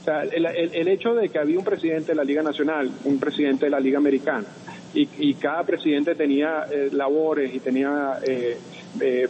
el, 0.09 0.89
hecho 0.89 1.15
de 1.15 1.29
que 1.29 1.39
había 1.39 1.59
un 1.59 1.65
presidente 1.65 2.13
de 2.13 2.15
la 2.15 2.25
Liga 2.25 2.43
Nacional, 2.43 2.91
un 3.05 3.19
presidente 3.19 3.67
de 3.67 3.71
la 3.71 3.81
Liga 3.81 3.99
Americana, 3.99 4.47
y, 4.95 5.35
cada 5.35 5.65
presidente 5.65 6.15
tenía 6.15 6.67
eh, 6.71 6.89
labores 6.93 7.55
y 7.55 7.61
tenía 7.61 8.19
eh, 8.27 8.57
eh, 9.01 9.29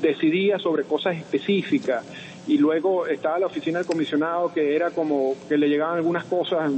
decidía 0.00 0.58
sobre 0.58 0.82
cosas 0.82 1.16
específicas 1.16 2.04
y 2.48 2.58
luego 2.58 3.06
estaba 3.06 3.38
la 3.38 3.46
oficina 3.46 3.78
del 3.78 3.86
comisionado 3.86 4.52
que 4.52 4.74
era 4.74 4.90
como 4.90 5.34
que 5.48 5.56
le 5.56 5.68
llegaban 5.68 5.96
algunas 5.96 6.24
cosas 6.24 6.70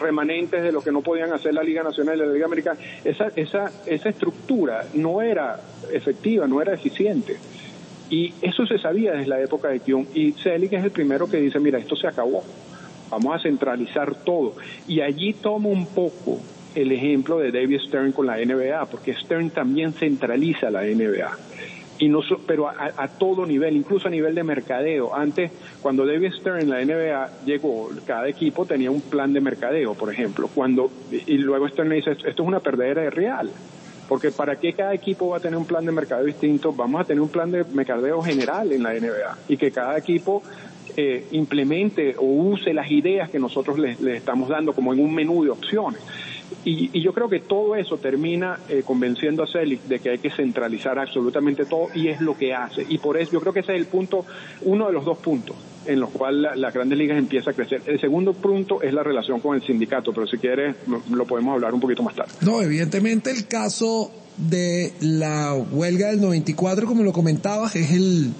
remanentes 0.00 0.62
de 0.62 0.72
lo 0.72 0.80
que 0.80 0.92
no 0.92 1.02
podían 1.02 1.32
hacer 1.32 1.52
la 1.52 1.62
Liga 1.62 1.82
Nacional 1.82 2.16
y 2.16 2.20
la 2.20 2.32
Liga 2.32 2.46
Americana. 2.46 2.78
Esa, 3.04 3.28
esa, 3.34 3.70
esa 3.86 4.08
estructura 4.08 4.86
no 4.94 5.20
era 5.20 5.60
efectiva, 5.92 6.46
no 6.46 6.62
era 6.62 6.74
eficiente. 6.74 7.36
Y 8.14 8.32
eso 8.42 8.64
se 8.64 8.78
sabía 8.78 9.10
desde 9.10 9.26
la 9.26 9.40
época 9.40 9.70
de 9.70 9.80
Kion. 9.80 10.06
Y 10.14 10.30
Selig 10.34 10.72
es 10.72 10.84
el 10.84 10.92
primero 10.92 11.28
que 11.28 11.38
dice, 11.38 11.58
mira, 11.58 11.80
esto 11.80 11.96
se 11.96 12.06
acabó. 12.06 12.44
Vamos 13.10 13.34
a 13.34 13.40
centralizar 13.40 14.14
todo. 14.22 14.54
Y 14.86 15.00
allí 15.00 15.32
tomo 15.32 15.68
un 15.68 15.84
poco 15.84 16.38
el 16.76 16.92
ejemplo 16.92 17.38
de 17.40 17.50
David 17.50 17.80
Stern 17.88 18.12
con 18.12 18.26
la 18.26 18.36
NBA, 18.36 18.86
porque 18.86 19.14
Stern 19.14 19.50
también 19.50 19.94
centraliza 19.94 20.70
la 20.70 20.82
NBA. 20.82 21.36
Y 21.98 22.08
no, 22.08 22.20
pero 22.46 22.68
a, 22.68 23.08
todo 23.18 23.44
nivel, 23.46 23.76
incluso 23.76 24.06
a 24.06 24.12
nivel 24.12 24.36
de 24.36 24.44
mercadeo. 24.44 25.12
Antes, 25.12 25.50
cuando 25.82 26.06
David 26.06 26.34
Stern 26.38 26.60
en 26.60 26.70
la 26.70 26.84
NBA 26.84 27.44
llegó, 27.44 27.90
cada 28.06 28.28
equipo 28.28 28.64
tenía 28.64 28.92
un 28.92 29.00
plan 29.00 29.32
de 29.32 29.40
mercadeo, 29.40 29.94
por 29.94 30.12
ejemplo. 30.12 30.48
Cuando, 30.54 30.88
y 31.10 31.38
luego 31.38 31.68
Stern 31.68 31.88
le 31.88 31.96
dice, 31.96 32.12
esto 32.12 32.28
es 32.28 32.38
una 32.38 32.60
perdedera 32.60 33.02
de 33.02 33.10
real. 33.10 33.50
Porque 34.08 34.30
¿para 34.30 34.56
qué 34.56 34.72
cada 34.72 34.94
equipo 34.94 35.28
va 35.28 35.38
a 35.38 35.40
tener 35.40 35.58
un 35.58 35.64
plan 35.64 35.84
de 35.84 35.92
mercadeo 35.92 36.26
distinto? 36.26 36.72
Vamos 36.72 37.00
a 37.00 37.04
tener 37.04 37.20
un 37.20 37.28
plan 37.28 37.50
de 37.50 37.64
mercadeo 37.64 38.22
general 38.22 38.72
en 38.72 38.82
la 38.82 38.92
NBA 38.92 39.38
y 39.48 39.56
que 39.56 39.70
cada 39.70 39.96
equipo 39.96 40.42
eh, 40.96 41.26
implemente 41.32 42.14
o 42.18 42.24
use 42.24 42.72
las 42.72 42.90
ideas 42.90 43.28
que 43.28 43.38
nosotros 43.38 43.78
les, 43.78 44.00
estamos 44.00 44.48
dando 44.48 44.72
como 44.74 44.92
en 44.92 45.00
un 45.00 45.14
menú 45.14 45.42
de 45.44 45.50
opciones. 45.50 46.00
Y, 46.64 47.00
yo 47.00 47.12
creo 47.12 47.28
que 47.28 47.40
todo 47.40 47.76
eso 47.76 47.98
termina 47.98 48.58
eh, 48.68 48.82
convenciendo 48.84 49.42
a 49.42 49.46
Celic 49.46 49.82
de 49.82 49.98
que 49.98 50.10
hay 50.10 50.18
que 50.18 50.30
centralizar 50.30 50.98
absolutamente 50.98 51.66
todo 51.66 51.88
y 51.94 52.08
es 52.08 52.20
lo 52.20 52.36
que 52.36 52.54
hace. 52.54 52.86
Y 52.88 52.98
por 52.98 53.18
eso 53.18 53.32
yo 53.32 53.40
creo 53.40 53.52
que 53.52 53.60
ese 53.60 53.74
es 53.74 53.80
el 53.80 53.86
punto, 53.86 54.24
uno 54.62 54.86
de 54.86 54.92
los 54.92 55.04
dos 55.04 55.18
puntos 55.18 55.56
en 55.86 56.00
los 56.00 56.10
cuales 56.10 56.56
las 56.56 56.72
grandes 56.72 56.98
ligas 56.98 57.18
empieza 57.18 57.50
a 57.50 57.52
crecer. 57.52 57.82
El 57.86 58.00
segundo 58.00 58.32
punto 58.32 58.80
es 58.82 58.92
la 58.94 59.02
relación 59.02 59.40
con 59.40 59.54
el 59.54 59.62
sindicato, 59.62 60.12
pero 60.12 60.26
si 60.26 60.38
quieres 60.38 60.76
lo 61.10 61.26
podemos 61.26 61.54
hablar 61.54 61.74
un 61.74 61.80
poquito 61.80 62.02
más 62.02 62.14
tarde. 62.14 62.32
No, 62.40 62.62
evidentemente 62.62 63.30
el 63.30 63.46
caso 63.46 64.10
de 64.36 64.92
la 65.00 65.54
huelga 65.54 66.08
del 66.08 66.20
94, 66.20 66.86
como 66.86 67.02
lo 67.02 67.12
comentabas, 67.12 67.76
es 67.76 67.92
el, 67.92 68.32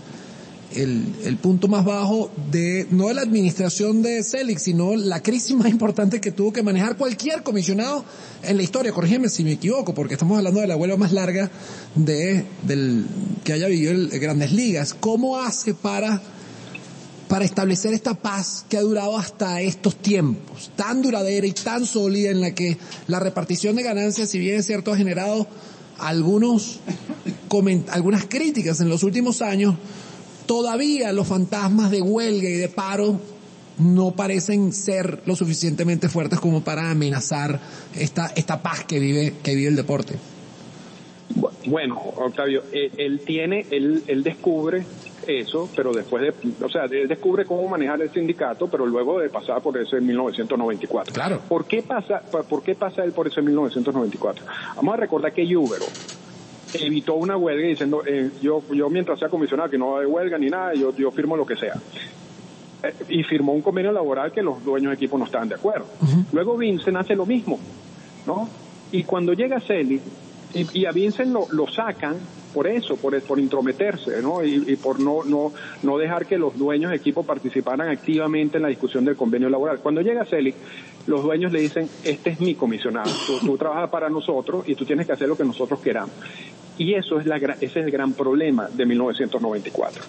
el, 0.74 1.38
punto 1.40 1.68
más 1.68 1.84
bajo 1.84 2.30
de, 2.50 2.86
no 2.90 3.08
de 3.08 3.14
la 3.14 3.22
administración 3.22 4.02
de 4.02 4.22
Celix, 4.22 4.62
sino 4.62 4.96
la 4.96 5.22
crisis 5.22 5.54
más 5.56 5.68
importante 5.68 6.20
que 6.20 6.32
tuvo 6.32 6.52
que 6.52 6.62
manejar 6.62 6.96
cualquier 6.96 7.42
comisionado 7.42 8.04
en 8.42 8.56
la 8.56 8.62
historia. 8.62 8.92
Corrígeme 8.92 9.28
si 9.28 9.44
me 9.44 9.52
equivoco, 9.52 9.94
porque 9.94 10.14
estamos 10.14 10.38
hablando 10.38 10.60
de 10.60 10.66
la 10.66 10.76
huelga 10.76 10.96
más 10.96 11.12
larga 11.12 11.50
de, 11.94 12.44
del, 12.62 13.06
que 13.44 13.52
haya 13.52 13.68
vivido 13.68 13.92
el 13.92 14.08
Grandes 14.18 14.52
Ligas. 14.52 14.94
¿Cómo 14.94 15.38
hace 15.38 15.74
para 15.74 16.22
para 17.28 17.44
establecer 17.46 17.94
esta 17.94 18.14
paz 18.14 18.64
que 18.68 18.76
ha 18.76 18.82
durado 18.82 19.16
hasta 19.18 19.60
estos 19.60 19.96
tiempos, 19.96 20.70
tan 20.76 21.02
duradera 21.02 21.46
y 21.46 21.52
tan 21.52 21.86
sólida 21.86 22.30
en 22.30 22.40
la 22.40 22.54
que 22.54 22.76
la 23.08 23.18
repartición 23.18 23.76
de 23.76 23.82
ganancias, 23.82 24.28
si 24.28 24.38
bien 24.38 24.56
es 24.56 24.66
cierto, 24.66 24.92
ha 24.92 24.96
generado 24.96 25.48
algunos, 25.98 26.80
algunas 27.90 28.26
críticas 28.26 28.80
en 28.80 28.88
los 28.88 29.02
últimos 29.02 29.42
años, 29.42 29.74
todavía 30.46 31.12
los 31.12 31.26
fantasmas 31.26 31.90
de 31.90 32.02
huelga 32.02 32.48
y 32.48 32.54
de 32.54 32.68
paro 32.68 33.20
no 33.78 34.12
parecen 34.12 34.72
ser 34.72 35.20
lo 35.26 35.34
suficientemente 35.34 36.08
fuertes 36.08 36.40
como 36.40 36.62
para 36.62 36.90
amenazar 36.90 37.60
esta, 37.94 38.26
esta 38.36 38.62
paz 38.62 38.84
que 38.84 38.98
vive, 38.98 39.34
que 39.42 39.54
vive 39.54 39.68
el 39.68 39.76
deporte. 39.76 40.14
Bueno, 41.66 41.98
Octavio, 42.16 42.62
eh, 42.72 42.92
él, 42.96 43.20
tiene, 43.24 43.66
él, 43.70 44.04
él 44.06 44.22
descubre 44.22 44.84
eso, 45.26 45.68
pero 45.74 45.92
después 45.92 46.22
de, 46.22 46.64
o 46.64 46.68
sea, 46.68 46.86
descubre 46.86 47.44
cómo 47.46 47.66
manejar 47.66 48.00
el 48.02 48.12
sindicato, 48.12 48.68
pero 48.68 48.86
luego 48.86 49.18
de 49.18 49.30
pasar 49.30 49.62
por 49.62 49.76
ese 49.78 50.00
1994. 50.00 51.14
Claro. 51.14 51.40
¿Por 51.48 51.64
qué 51.66 51.82
pasa, 51.82 52.20
por 52.20 52.62
qué 52.62 52.74
pasa 52.74 53.02
él 53.02 53.12
por 53.12 53.26
ese 53.26 53.40
1994? 53.40 54.44
Vamos 54.76 54.94
a 54.94 54.96
recordar 54.98 55.32
que 55.32 55.46
Yubero 55.46 55.86
evitó 56.80 57.14
una 57.14 57.36
huelga 57.36 57.66
diciendo, 57.66 58.02
eh, 58.06 58.30
yo, 58.40 58.62
yo 58.72 58.90
mientras 58.90 59.18
sea 59.18 59.28
comisionado, 59.28 59.70
que 59.70 59.78
no 59.78 59.92
va 59.92 60.02
a 60.02 60.06
huelga 60.06 60.38
ni 60.38 60.48
nada, 60.48 60.74
yo, 60.74 60.94
yo 60.96 61.10
firmo 61.10 61.36
lo 61.36 61.46
que 61.46 61.56
sea. 61.56 61.74
Eh, 62.82 62.92
y 63.08 63.22
firmó 63.22 63.52
un 63.52 63.62
convenio 63.62 63.92
laboral 63.92 64.32
que 64.32 64.42
los 64.42 64.64
dueños 64.64 64.90
de 64.90 64.96
equipo 64.96 65.18
no 65.18 65.24
estaban 65.24 65.48
de 65.48 65.54
acuerdo. 65.54 65.86
Luego 66.32 66.56
Vincent 66.56 66.96
hace 66.96 67.14
lo 67.14 67.26
mismo, 67.26 67.58
¿no? 68.26 68.48
Y 68.92 69.04
cuando 69.04 69.32
llega 69.32 69.60
Celi, 69.60 70.00
y, 70.54 70.86
a 70.86 70.92
Vincent 70.92 71.32
lo, 71.32 71.48
lo 71.50 71.66
sacan 71.66 72.16
por 72.54 72.68
eso, 72.68 72.96
por, 72.96 73.20
por 73.22 73.40
intrometerse, 73.40 74.22
¿no? 74.22 74.44
Y, 74.44 74.76
por 74.76 75.00
no, 75.00 75.24
no, 75.24 75.52
no 75.82 75.98
dejar 75.98 76.24
que 76.24 76.38
los 76.38 76.56
dueños 76.56 76.92
de 76.92 76.96
equipo 76.96 77.24
participaran 77.24 77.88
activamente 77.88 78.58
en 78.58 78.62
la 78.62 78.68
discusión 78.68 79.04
del 79.04 79.16
convenio 79.16 79.50
laboral. 79.50 79.80
Cuando 79.80 80.00
llega 80.00 80.24
Celic, 80.24 80.54
los 81.06 81.24
dueños 81.24 81.52
le 81.52 81.60
dicen, 81.60 81.88
este 82.04 82.30
es 82.30 82.40
mi 82.40 82.54
comisionado, 82.54 83.10
tú, 83.40 83.58
trabajas 83.58 83.90
para 83.90 84.08
nosotros 84.08 84.66
y 84.68 84.76
tú 84.76 84.84
tienes 84.84 85.06
que 85.06 85.12
hacer 85.12 85.28
lo 85.28 85.36
que 85.36 85.44
nosotros 85.44 85.80
queramos. 85.80 86.12
Y 86.78 86.94
eso 86.94 87.20
es 87.20 87.26
la, 87.26 87.36
ese 87.36 87.66
es 87.66 87.76
el 87.76 87.90
gran 87.90 88.12
problema 88.12 88.68
de 88.68 88.86
1994 88.86 90.02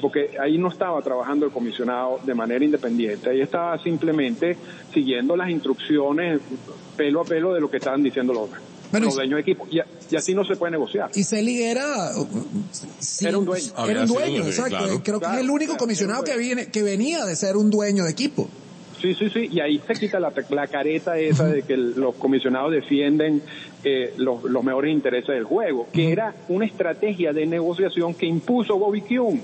porque 0.00 0.30
ahí 0.40 0.56
no 0.56 0.68
estaba 0.68 1.02
trabajando 1.02 1.44
el 1.44 1.52
comisionado 1.52 2.18
de 2.24 2.34
manera 2.34 2.64
independiente, 2.64 3.28
ahí 3.28 3.42
estaba 3.42 3.76
simplemente 3.82 4.56
siguiendo 4.90 5.36
las 5.36 5.50
instrucciones 5.50 6.40
pelo 6.96 7.20
a 7.20 7.24
pelo 7.24 7.52
de 7.52 7.60
lo 7.60 7.70
que 7.70 7.76
estaban 7.76 8.02
diciendo 8.02 8.32
los 8.32 8.50
demás 8.50 8.72
los 9.00 9.14
dueños 9.14 9.36
de 9.36 9.40
equipo. 9.40 9.66
Y, 9.70 9.80
así 10.14 10.34
no 10.34 10.44
se 10.44 10.56
puede 10.56 10.72
negociar. 10.72 11.10
Y 11.14 11.24
Celi 11.24 11.62
era... 11.62 12.10
era 13.20 13.38
un 13.38 13.44
dueño. 13.44 13.72
Era 13.88 14.02
un 14.02 14.06
dueño, 14.06 14.44
exacto. 14.44 15.00
Creo 15.02 15.20
que 15.20 15.26
es 15.26 15.38
el 15.38 15.50
único 15.50 15.76
comisionado 15.76 16.22
que, 16.24 16.36
viene, 16.36 16.66
que 16.66 16.82
venía 16.82 17.24
de 17.24 17.36
ser 17.36 17.56
un 17.56 17.70
dueño 17.70 18.04
de 18.04 18.10
equipo. 18.10 18.48
Sí, 19.00 19.14
sí, 19.14 19.30
sí, 19.30 19.48
y 19.50 19.58
ahí 19.58 19.80
se 19.84 19.94
quita 19.94 20.20
la, 20.20 20.32
la 20.50 20.66
careta 20.68 21.18
esa 21.18 21.46
de 21.46 21.62
que 21.62 21.76
los 21.76 22.14
comisionados 22.14 22.70
defienden 22.70 23.42
eh, 23.84 24.14
los, 24.16 24.44
los, 24.44 24.62
mejores 24.62 24.92
intereses 24.92 25.34
del 25.34 25.44
juego, 25.44 25.88
que 25.92 26.12
era 26.12 26.34
una 26.48 26.64
estrategia 26.64 27.32
de 27.32 27.46
negociación 27.46 28.14
que 28.14 28.26
impuso 28.26 28.78
Bobby 28.78 29.00
Kuhn, 29.00 29.40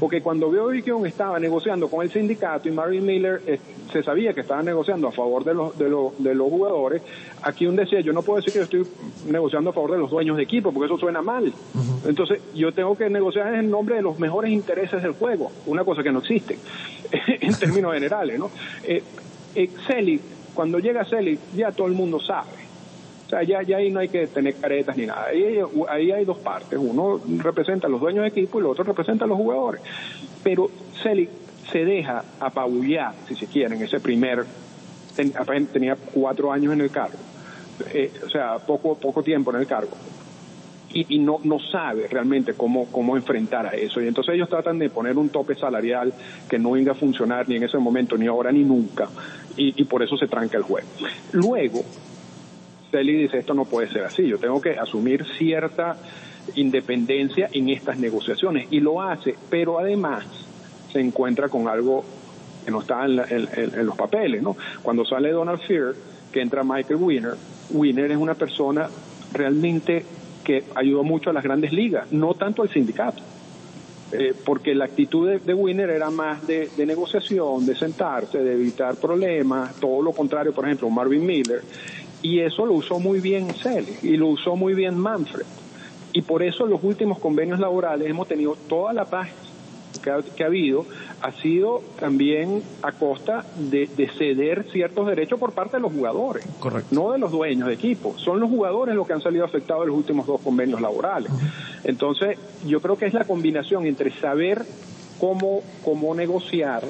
porque 0.00 0.20
cuando 0.22 0.50
Bobby 0.50 0.82
Kuhn 0.82 1.06
estaba 1.06 1.38
negociando 1.38 1.88
con 1.88 2.02
el 2.02 2.10
sindicato 2.10 2.68
y 2.68 2.72
Marvin 2.72 3.06
Miller 3.06 3.40
eh, 3.46 3.60
se 3.92 4.02
sabía 4.02 4.34
que 4.34 4.40
estaba 4.40 4.60
negociando 4.62 5.06
a 5.06 5.12
favor 5.12 5.44
de 5.44 5.54
los, 5.54 5.78
de, 5.78 5.88
los, 5.88 6.22
de 6.22 6.34
los 6.34 6.50
jugadores, 6.50 7.02
aquí 7.42 7.66
un 7.66 7.76
decía, 7.76 8.00
yo 8.00 8.12
no 8.12 8.22
puedo 8.22 8.38
decir 8.38 8.52
que 8.52 8.58
yo 8.58 8.64
estoy 8.64 8.86
negociando 9.30 9.70
a 9.70 9.72
favor 9.72 9.92
de 9.92 9.98
los 9.98 10.10
dueños 10.10 10.36
de 10.36 10.42
equipo, 10.42 10.72
porque 10.72 10.86
eso 10.86 10.98
suena 10.98 11.22
mal. 11.22 11.52
Entonces, 12.06 12.40
yo 12.54 12.72
tengo 12.72 12.96
que 12.96 13.08
negociar 13.08 13.54
en 13.54 13.70
nombre 13.70 13.94
de 13.94 14.02
los 14.02 14.18
mejores 14.18 14.50
intereses 14.50 15.00
del 15.00 15.12
juego, 15.12 15.52
una 15.66 15.84
cosa 15.84 16.02
que 16.02 16.10
no 16.10 16.18
existe 16.18 16.58
en 17.40 17.54
términos 17.54 17.94
generales, 17.94 18.38
¿no? 18.38 18.50
Eh, 18.82 19.02
eh, 19.54 19.70
cuando 20.54 20.80
llega 20.80 21.04
Celi, 21.04 21.38
ya 21.54 21.70
todo 21.70 21.86
el 21.86 21.92
mundo 21.92 22.18
sabe 22.18 22.65
O 23.26 23.28
sea, 23.28 23.42
ya, 23.42 23.60
ya 23.62 23.78
ahí 23.78 23.90
no 23.90 23.98
hay 23.98 24.08
que 24.08 24.28
tener 24.28 24.54
caretas 24.54 24.96
ni 24.96 25.06
nada. 25.06 25.26
Ahí, 25.88 26.12
hay 26.12 26.24
dos 26.24 26.38
partes. 26.38 26.78
Uno 26.80 27.20
representa 27.38 27.88
a 27.88 27.90
los 27.90 28.00
dueños 28.00 28.22
de 28.22 28.28
equipo 28.28 28.58
y 28.58 28.60
el 28.60 28.66
otro 28.66 28.84
representa 28.84 29.24
a 29.24 29.28
los 29.28 29.36
jugadores. 29.36 29.82
Pero 30.44 30.70
Celic 31.02 31.30
se 31.72 31.84
deja 31.84 32.22
apabullar, 32.38 33.14
si 33.26 33.34
se 33.34 33.46
quiere, 33.46 33.74
en 33.74 33.82
ese 33.82 33.98
primer... 33.98 34.44
tenía 35.72 35.96
cuatro 35.96 36.52
años 36.52 36.72
en 36.72 36.82
el 36.82 36.90
cargo. 36.90 37.18
Eh, 37.92 38.12
o 38.24 38.30
sea, 38.30 38.58
poco, 38.58 38.96
poco 38.96 39.24
tiempo 39.24 39.50
en 39.50 39.60
el 39.60 39.66
cargo. 39.66 39.90
Y, 40.92 41.16
y, 41.16 41.18
no, 41.18 41.40
no 41.42 41.58
sabe 41.58 42.06
realmente 42.06 42.54
cómo, 42.54 42.86
cómo 42.92 43.16
enfrentar 43.16 43.66
a 43.66 43.70
eso. 43.70 44.00
Y 44.00 44.06
entonces 44.06 44.36
ellos 44.36 44.48
tratan 44.48 44.78
de 44.78 44.88
poner 44.88 45.18
un 45.18 45.30
tope 45.30 45.56
salarial 45.56 46.14
que 46.48 46.60
no 46.60 46.70
venga 46.70 46.92
a 46.92 46.94
funcionar 46.94 47.48
ni 47.48 47.56
en 47.56 47.64
ese 47.64 47.76
momento, 47.78 48.16
ni 48.16 48.28
ahora, 48.28 48.52
ni 48.52 48.62
nunca. 48.62 49.08
Y, 49.56 49.82
y 49.82 49.84
por 49.84 50.04
eso 50.04 50.16
se 50.16 50.28
tranca 50.28 50.56
el 50.56 50.62
juego. 50.62 50.86
Luego, 51.32 51.82
Celi 52.90 53.14
dice, 53.14 53.38
esto 53.38 53.54
no 53.54 53.64
puede 53.64 53.88
ser 53.88 54.04
así, 54.04 54.26
yo 54.26 54.38
tengo 54.38 54.60
que 54.60 54.70
asumir 54.70 55.24
cierta 55.38 55.96
independencia 56.54 57.48
en 57.52 57.68
estas 57.68 57.98
negociaciones. 57.98 58.68
Y 58.70 58.80
lo 58.80 59.02
hace, 59.02 59.34
pero 59.50 59.78
además 59.78 60.24
se 60.92 61.00
encuentra 61.00 61.48
con 61.48 61.68
algo 61.68 62.04
que 62.64 62.70
no 62.70 62.80
está 62.80 63.04
en, 63.04 63.16
la, 63.16 63.26
en, 63.28 63.86
los 63.86 63.96
papeles, 63.96 64.42
¿no? 64.42 64.56
Cuando 64.82 65.04
sale 65.04 65.30
Donald 65.30 65.60
Fear, 65.60 65.94
que 66.32 66.40
entra 66.40 66.64
Michael 66.64 66.96
Winner, 67.00 67.34
Winner 67.70 68.10
es 68.10 68.16
una 68.16 68.34
persona 68.34 68.88
realmente 69.32 70.04
que 70.44 70.64
ayudó 70.74 71.02
mucho 71.02 71.30
a 71.30 71.32
las 71.32 71.42
grandes 71.42 71.72
ligas, 71.72 72.12
no 72.12 72.34
tanto 72.34 72.62
al 72.62 72.70
sindicato. 72.70 73.22
Eh, 74.12 74.34
porque 74.44 74.72
la 74.72 74.84
actitud 74.84 75.28
de, 75.28 75.40
de, 75.40 75.52
Winner 75.52 75.90
era 75.90 76.10
más 76.10 76.46
de, 76.46 76.70
negociación, 76.86 77.66
de 77.66 77.74
sentarse, 77.74 78.38
de 78.38 78.52
evitar 78.52 78.94
problemas, 78.96 79.74
todo 79.80 80.00
lo 80.00 80.12
contrario, 80.12 80.52
por 80.52 80.64
ejemplo, 80.64 80.88
Marvin 80.88 81.26
Miller, 81.26 81.60
y 82.26 82.40
eso 82.40 82.66
lo 82.66 82.72
usó 82.72 82.98
muy 82.98 83.20
bien 83.20 83.54
Celis 83.54 84.02
y 84.02 84.16
lo 84.16 84.26
usó 84.26 84.56
muy 84.56 84.74
bien 84.74 84.98
Manfred. 84.98 85.46
Y 86.12 86.22
por 86.22 86.42
eso 86.42 86.64
en 86.64 86.70
los 86.70 86.82
últimos 86.82 87.20
convenios 87.20 87.60
laborales 87.60 88.08
hemos 88.08 88.26
tenido 88.26 88.56
toda 88.68 88.92
la 88.92 89.04
paz 89.04 89.28
que 90.02 90.10
ha, 90.10 90.20
que 90.22 90.42
ha 90.42 90.46
habido, 90.46 90.86
ha 91.22 91.30
sido 91.30 91.82
también 92.00 92.64
a 92.82 92.90
costa 92.90 93.44
de, 93.56 93.88
de, 93.96 94.08
ceder 94.08 94.66
ciertos 94.72 95.06
derechos 95.06 95.38
por 95.38 95.52
parte 95.52 95.76
de 95.76 95.82
los 95.82 95.92
jugadores, 95.92 96.44
Correcto. 96.58 96.92
no 96.92 97.12
de 97.12 97.18
los 97.18 97.30
dueños 97.30 97.68
de 97.68 97.74
equipo. 97.74 98.18
Son 98.18 98.40
los 98.40 98.50
jugadores 98.50 98.96
los 98.96 99.06
que 99.06 99.12
han 99.12 99.22
salido 99.22 99.44
afectados 99.44 99.84
en 99.84 99.90
los 99.90 99.96
últimos 99.96 100.26
dos 100.26 100.40
convenios 100.40 100.80
laborales. 100.80 101.30
Entonces, 101.84 102.38
yo 102.66 102.80
creo 102.80 102.98
que 102.98 103.06
es 103.06 103.14
la 103.14 103.24
combinación 103.24 103.86
entre 103.86 104.10
saber 104.18 104.64
cómo, 105.20 105.62
cómo 105.84 106.12
negociar 106.14 106.82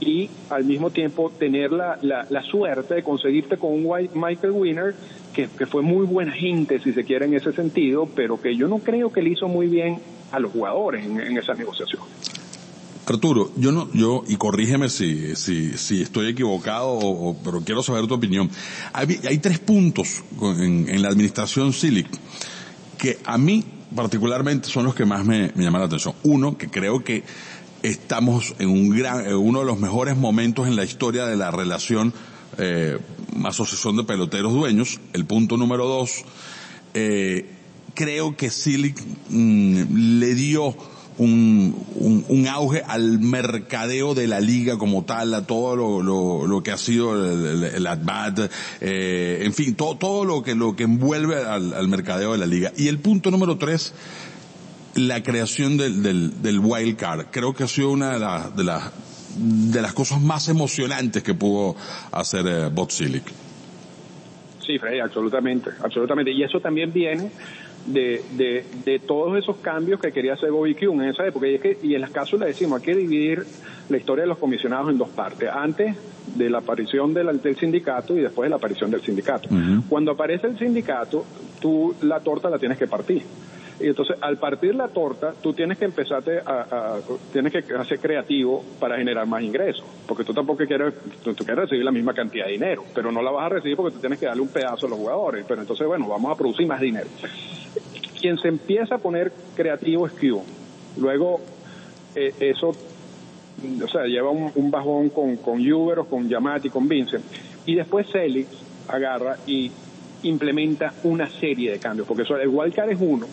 y 0.00 0.30
al 0.48 0.64
mismo 0.64 0.90
tiempo 0.90 1.30
tener 1.38 1.72
la, 1.72 1.98
la, 2.02 2.42
suerte 2.42 2.94
de 2.94 3.02
conseguirte 3.02 3.58
con 3.58 3.72
un 3.72 4.08
Michael 4.14 4.52
Winner 4.52 4.94
que, 5.34 5.48
que, 5.48 5.66
fue 5.66 5.82
muy 5.82 6.06
buena 6.06 6.32
gente, 6.32 6.80
si 6.80 6.92
se 6.92 7.04
quiere, 7.04 7.26
en 7.26 7.34
ese 7.34 7.52
sentido, 7.52 8.08
pero 8.14 8.40
que 8.40 8.56
yo 8.56 8.66
no 8.66 8.78
creo 8.78 9.12
que 9.12 9.22
le 9.22 9.30
hizo 9.30 9.46
muy 9.46 9.66
bien 9.68 9.98
a 10.32 10.40
los 10.40 10.52
jugadores 10.52 11.04
en, 11.04 11.20
en 11.20 11.36
esa 11.36 11.54
negociación. 11.54 12.02
Arturo, 13.06 13.50
yo 13.56 13.72
no, 13.72 13.92
yo, 13.92 14.22
y 14.28 14.36
corrígeme 14.36 14.88
si, 14.88 15.34
si, 15.34 15.76
si 15.76 16.02
estoy 16.02 16.28
equivocado, 16.28 16.90
o, 16.92 17.36
pero 17.42 17.60
quiero 17.62 17.82
saber 17.82 18.06
tu 18.06 18.14
opinión. 18.14 18.48
Hay, 18.92 19.18
hay 19.28 19.38
tres 19.38 19.58
puntos 19.58 20.22
en, 20.40 20.88
en, 20.88 21.02
la 21.02 21.08
administración 21.08 21.72
Silic 21.72 22.06
que 22.98 23.18
a 23.24 23.36
mí 23.36 23.64
particularmente 23.96 24.68
son 24.68 24.84
los 24.84 24.94
que 24.94 25.04
más 25.04 25.24
me, 25.24 25.50
me 25.54 25.64
llaman 25.64 25.80
la 25.80 25.86
atención. 25.88 26.14
Uno, 26.22 26.56
que 26.56 26.68
creo 26.68 27.02
que 27.02 27.24
estamos 27.82 28.54
en 28.58 28.68
un 28.68 28.90
gran, 28.90 29.32
uno 29.34 29.60
de 29.60 29.66
los 29.66 29.78
mejores 29.78 30.16
momentos 30.16 30.66
en 30.66 30.76
la 30.76 30.84
historia 30.84 31.26
de 31.26 31.36
la 31.36 31.50
relación 31.50 32.12
eh, 32.58 32.98
asociación 33.44 33.96
de 33.96 34.04
peloteros 34.04 34.52
dueños. 34.52 35.00
El 35.12 35.24
punto 35.24 35.56
número 35.56 35.86
dos, 35.86 36.24
eh, 36.94 37.46
creo 37.94 38.36
que 38.36 38.50
Silic 38.50 39.00
mmm, 39.28 40.18
le 40.18 40.34
dio 40.34 40.76
un, 41.18 41.76
un, 41.96 42.24
un, 42.28 42.48
auge 42.48 42.82
al 42.86 43.18
mercadeo 43.20 44.14
de 44.14 44.26
la 44.26 44.40
liga 44.40 44.78
como 44.78 45.04
tal, 45.04 45.34
a 45.34 45.46
todo 45.46 45.76
lo, 45.76 46.02
lo, 46.02 46.46
lo 46.46 46.62
que 46.62 46.70
ha 46.70 46.78
sido 46.78 47.14
el, 47.14 47.46
el, 47.46 47.64
el 47.64 47.86
at-bat, 47.86 48.50
eh, 48.80 49.42
en 49.44 49.52
fin, 49.52 49.74
todo, 49.74 49.96
todo 49.96 50.24
lo 50.24 50.42
que, 50.42 50.54
lo 50.54 50.76
que 50.76 50.84
envuelve 50.84 51.36
al, 51.44 51.74
al 51.74 51.88
mercadeo 51.88 52.32
de 52.32 52.38
la 52.38 52.46
liga. 52.46 52.72
Y 52.76 52.88
el 52.88 52.98
punto 53.00 53.30
número 53.30 53.58
tres, 53.58 53.92
la 54.94 55.22
creación 55.22 55.76
del, 55.76 56.02
del, 56.02 56.42
del 56.42 56.58
wild 56.58 56.96
card. 56.96 57.26
Creo 57.30 57.52
que 57.54 57.64
ha 57.64 57.68
sido 57.68 57.90
una 57.90 58.12
de, 58.14 58.18
la, 58.18 58.50
de, 58.50 58.64
la, 58.64 58.92
de 59.36 59.82
las 59.82 59.92
cosas 59.92 60.20
más 60.20 60.48
emocionantes 60.48 61.22
que 61.22 61.34
pudo 61.34 61.76
hacer 62.12 62.46
eh, 62.46 62.68
Bob 62.72 62.90
Silic. 62.90 63.24
Sí, 64.66 64.78
Freddy, 64.78 65.00
absolutamente, 65.00 65.70
absolutamente. 65.82 66.30
Y 66.32 66.42
eso 66.42 66.60
también 66.60 66.92
viene 66.92 67.30
de, 67.86 68.22
de, 68.32 68.64
de, 68.84 68.98
todos 69.00 69.36
esos 69.38 69.56
cambios 69.56 70.00
que 70.00 70.12
quería 70.12 70.34
hacer 70.34 70.50
Bobby 70.50 70.74
Kuhn 70.74 71.02
en 71.02 71.10
esa 71.10 71.26
época. 71.26 71.48
Y, 71.48 71.54
es 71.54 71.60
que, 71.60 71.78
y 71.82 71.94
en 71.94 72.00
las 72.00 72.10
cápsulas 72.10 72.48
decimos, 72.48 72.80
hay 72.80 72.86
que 72.86 72.94
dividir 72.94 73.44
la 73.88 73.96
historia 73.96 74.22
de 74.22 74.28
los 74.28 74.38
comisionados 74.38 74.90
en 74.90 74.98
dos 74.98 75.08
partes. 75.08 75.48
Antes 75.52 75.96
de 76.36 76.50
la 76.50 76.58
aparición 76.58 77.12
del, 77.14 77.40
del 77.40 77.56
sindicato 77.56 78.16
y 78.16 78.20
después 78.20 78.46
de 78.46 78.50
la 78.50 78.56
aparición 78.56 78.90
del 78.90 79.02
sindicato. 79.02 79.48
Uh 79.50 79.54
-huh. 79.54 79.82
Cuando 79.88 80.12
aparece 80.12 80.46
el 80.46 80.58
sindicato, 80.58 81.24
tú 81.60 81.94
la 82.02 82.20
torta 82.20 82.48
la 82.50 82.58
tienes 82.58 82.78
que 82.78 82.86
partir. 82.86 83.22
Y 83.80 83.88
entonces, 83.88 84.16
al 84.20 84.36
partir 84.36 84.74
la 84.74 84.88
torta, 84.88 85.32
tú 85.40 85.54
tienes 85.54 85.78
que 85.78 85.86
empezarte 85.86 86.38
a, 86.38 86.66
a, 86.70 86.98
tienes 87.32 87.52
que 87.52 87.74
hacer 87.74 87.98
creativo 87.98 88.62
para 88.78 88.96
generar 88.96 89.26
más 89.26 89.42
ingresos. 89.42 89.84
Porque 90.06 90.22
tú 90.22 90.34
tampoco 90.34 90.66
quieres, 90.66 90.92
tú, 91.24 91.34
quieres 91.34 91.56
recibir 91.56 91.84
la 91.84 91.90
misma 91.90 92.12
cantidad 92.12 92.44
de 92.44 92.52
dinero, 92.52 92.84
pero 92.94 93.10
no 93.10 93.22
la 93.22 93.30
vas 93.30 93.46
a 93.46 93.48
recibir 93.48 93.76
porque 93.76 93.94
tú 93.94 94.00
tienes 94.00 94.18
que 94.18 94.26
darle 94.26 94.42
un 94.42 94.48
pedazo 94.48 94.86
a 94.86 94.90
los 94.90 94.98
jugadores. 94.98 95.44
Pero 95.48 95.62
entonces, 95.62 95.86
bueno, 95.86 96.08
vamos 96.08 96.30
a 96.30 96.36
producir 96.36 96.66
más 96.66 96.80
dinero. 96.80 97.06
Quien 98.20 98.36
se 98.38 98.48
empieza 98.48 98.96
a 98.96 98.98
poner 98.98 99.32
creativo 99.56 100.06
es 100.06 100.12
Q. 100.12 100.42
Luego, 100.98 101.40
eh, 102.14 102.34
eso, 102.40 102.68
o 102.68 103.88
sea, 103.88 104.04
lleva 104.04 104.28
un, 104.28 104.52
un 104.54 104.70
bajón 104.70 105.08
con, 105.08 105.36
con 105.36 105.72
Uber 105.72 106.00
o 106.00 106.04
con 106.04 106.28
Yamati, 106.28 106.68
con 106.68 106.86
Vincent. 106.86 107.24
Y 107.64 107.76
después 107.76 108.08
Celix 108.10 108.48
agarra 108.88 109.38
y 109.46 109.70
implementa 110.22 110.92
una 111.04 111.28
serie 111.28 111.72
de 111.72 111.78
cambios, 111.78 112.06
porque 112.06 112.24
eso, 112.24 112.36
el 112.36 112.48
wildcard 112.48 112.90
es 112.90 112.98
uno, 113.00 113.26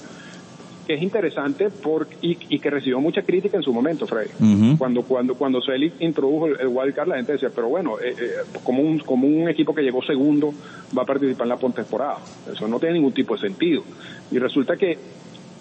que 0.88 0.94
es 0.94 1.02
interesante 1.02 1.70
por, 1.70 2.08
y, 2.22 2.38
y, 2.48 2.60
que 2.60 2.70
recibió 2.70 3.02
mucha 3.02 3.22
crítica 3.22 3.58
en 3.58 3.64
su 3.64 3.74
momento, 3.74 4.08
Freddy. 4.08 4.30
Uh 4.40 4.46
-huh. 4.46 4.78
Cuando 4.78 5.04
cuando 5.04 5.36
cuando 5.36 5.62
Celic 5.62 5.94
introdujo 6.00 6.48
el, 6.48 6.62
el 6.62 6.68
wildcard, 6.68 7.10
la 7.10 7.18
gente 7.18 7.34
decía, 7.34 7.50
pero 7.54 7.68
bueno, 7.68 8.00
eh, 8.00 8.16
eh, 8.18 8.30
como, 8.64 8.82
un, 8.82 9.00
como 9.00 9.28
un 9.28 9.50
equipo 9.50 9.76
que 9.76 9.82
llegó 9.82 10.02
segundo 10.02 10.54
va 10.98 11.02
a 11.02 11.06
participar 11.06 11.44
en 11.44 11.50
la 11.50 11.58
postemporada. 11.58 12.20
Eso 12.52 12.70
no 12.70 12.80
tiene 12.80 12.96
ningún 12.96 13.12
tipo 13.12 13.36
de 13.36 13.42
sentido. 13.42 13.84
Y 14.32 14.40
resulta 14.40 14.78
que, 14.78 14.98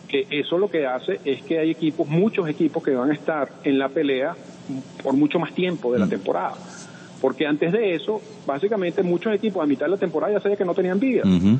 que 0.06 0.28
eso 0.30 0.58
lo 0.58 0.70
que 0.70 0.86
hace 0.86 1.18
es 1.24 1.42
que 1.42 1.58
hay 1.58 1.70
equipos, 1.70 2.06
muchos 2.06 2.48
equipos 2.48 2.84
que 2.84 2.92
van 2.92 3.10
a 3.10 3.14
estar 3.14 3.50
en 3.64 3.80
la 3.80 3.88
pelea 3.88 4.36
por 5.02 5.14
mucho 5.14 5.40
más 5.40 5.52
tiempo 5.54 5.92
de 5.92 5.98
la 5.98 6.08
temporada. 6.08 6.54
Porque 7.20 7.46
antes 7.46 7.72
de 7.72 7.94
eso, 7.94 8.20
básicamente 8.46 9.02
muchos 9.02 9.34
equipos 9.34 9.62
a 9.62 9.66
mitad 9.66 9.86
de 9.86 9.92
la 9.92 9.96
temporada 9.96 10.32
ya 10.32 10.40
sabían 10.40 10.58
que 10.58 10.64
no 10.64 10.74
tenían 10.74 11.00
vida. 11.00 11.22
Uh 11.24 11.28
-huh. 11.28 11.58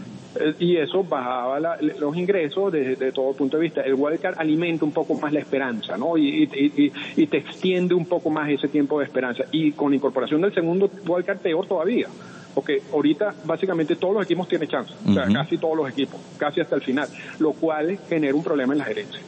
Y 0.59 0.77
eso 0.77 1.03
bajaba 1.03 1.59
la, 1.59 1.79
los 1.99 2.15
ingresos 2.17 2.71
desde, 2.71 3.11
todo 3.13 3.33
punto 3.33 3.57
de 3.57 3.63
vista. 3.63 3.81
El 3.81 3.95
wildcard 3.95 4.39
alimenta 4.39 4.85
un 4.85 4.93
poco 4.93 5.15
más 5.15 5.33
la 5.33 5.41
esperanza, 5.41 5.97
¿no? 5.97 6.19
Y, 6.19 6.45
y, 6.45 6.73
y, 6.77 6.93
y, 7.17 7.27
te 7.27 7.39
extiende 7.39 7.95
un 7.95 8.05
poco 8.05 8.29
más 8.29 8.51
ese 8.51 8.69
tiempo 8.69 8.99
de 8.99 9.07
esperanza. 9.07 9.45
Y 9.51 9.73
con 9.73 9.91
la 9.91 9.97
incorporación 9.97 10.43
del 10.43 10.53
segundo 10.53 10.91
wildcard, 11.07 11.39
peor 11.39 11.67
todavía. 11.67 12.09
Porque 12.55 12.83
ahorita 12.93 13.35
básicamente 13.45 13.97
todos 13.97 14.15
los 14.15 14.25
equipos 14.25 14.47
tienen 14.47 14.69
chance. 14.69 14.93
Uh 14.93 15.09
-huh. 15.09 15.11
O 15.11 15.15
sea, 15.15 15.43
casi 15.43 15.57
todos 15.57 15.77
los 15.77 15.89
equipos, 15.89 16.21
casi 16.37 16.61
hasta 16.61 16.77
el 16.77 16.83
final. 16.83 17.09
Lo 17.39 17.53
cual 17.53 17.99
genera 18.09 18.35
un 18.35 18.45
problema 18.45 18.75
en 18.75 18.79
la 18.81 18.85
gerencia. 18.85 19.21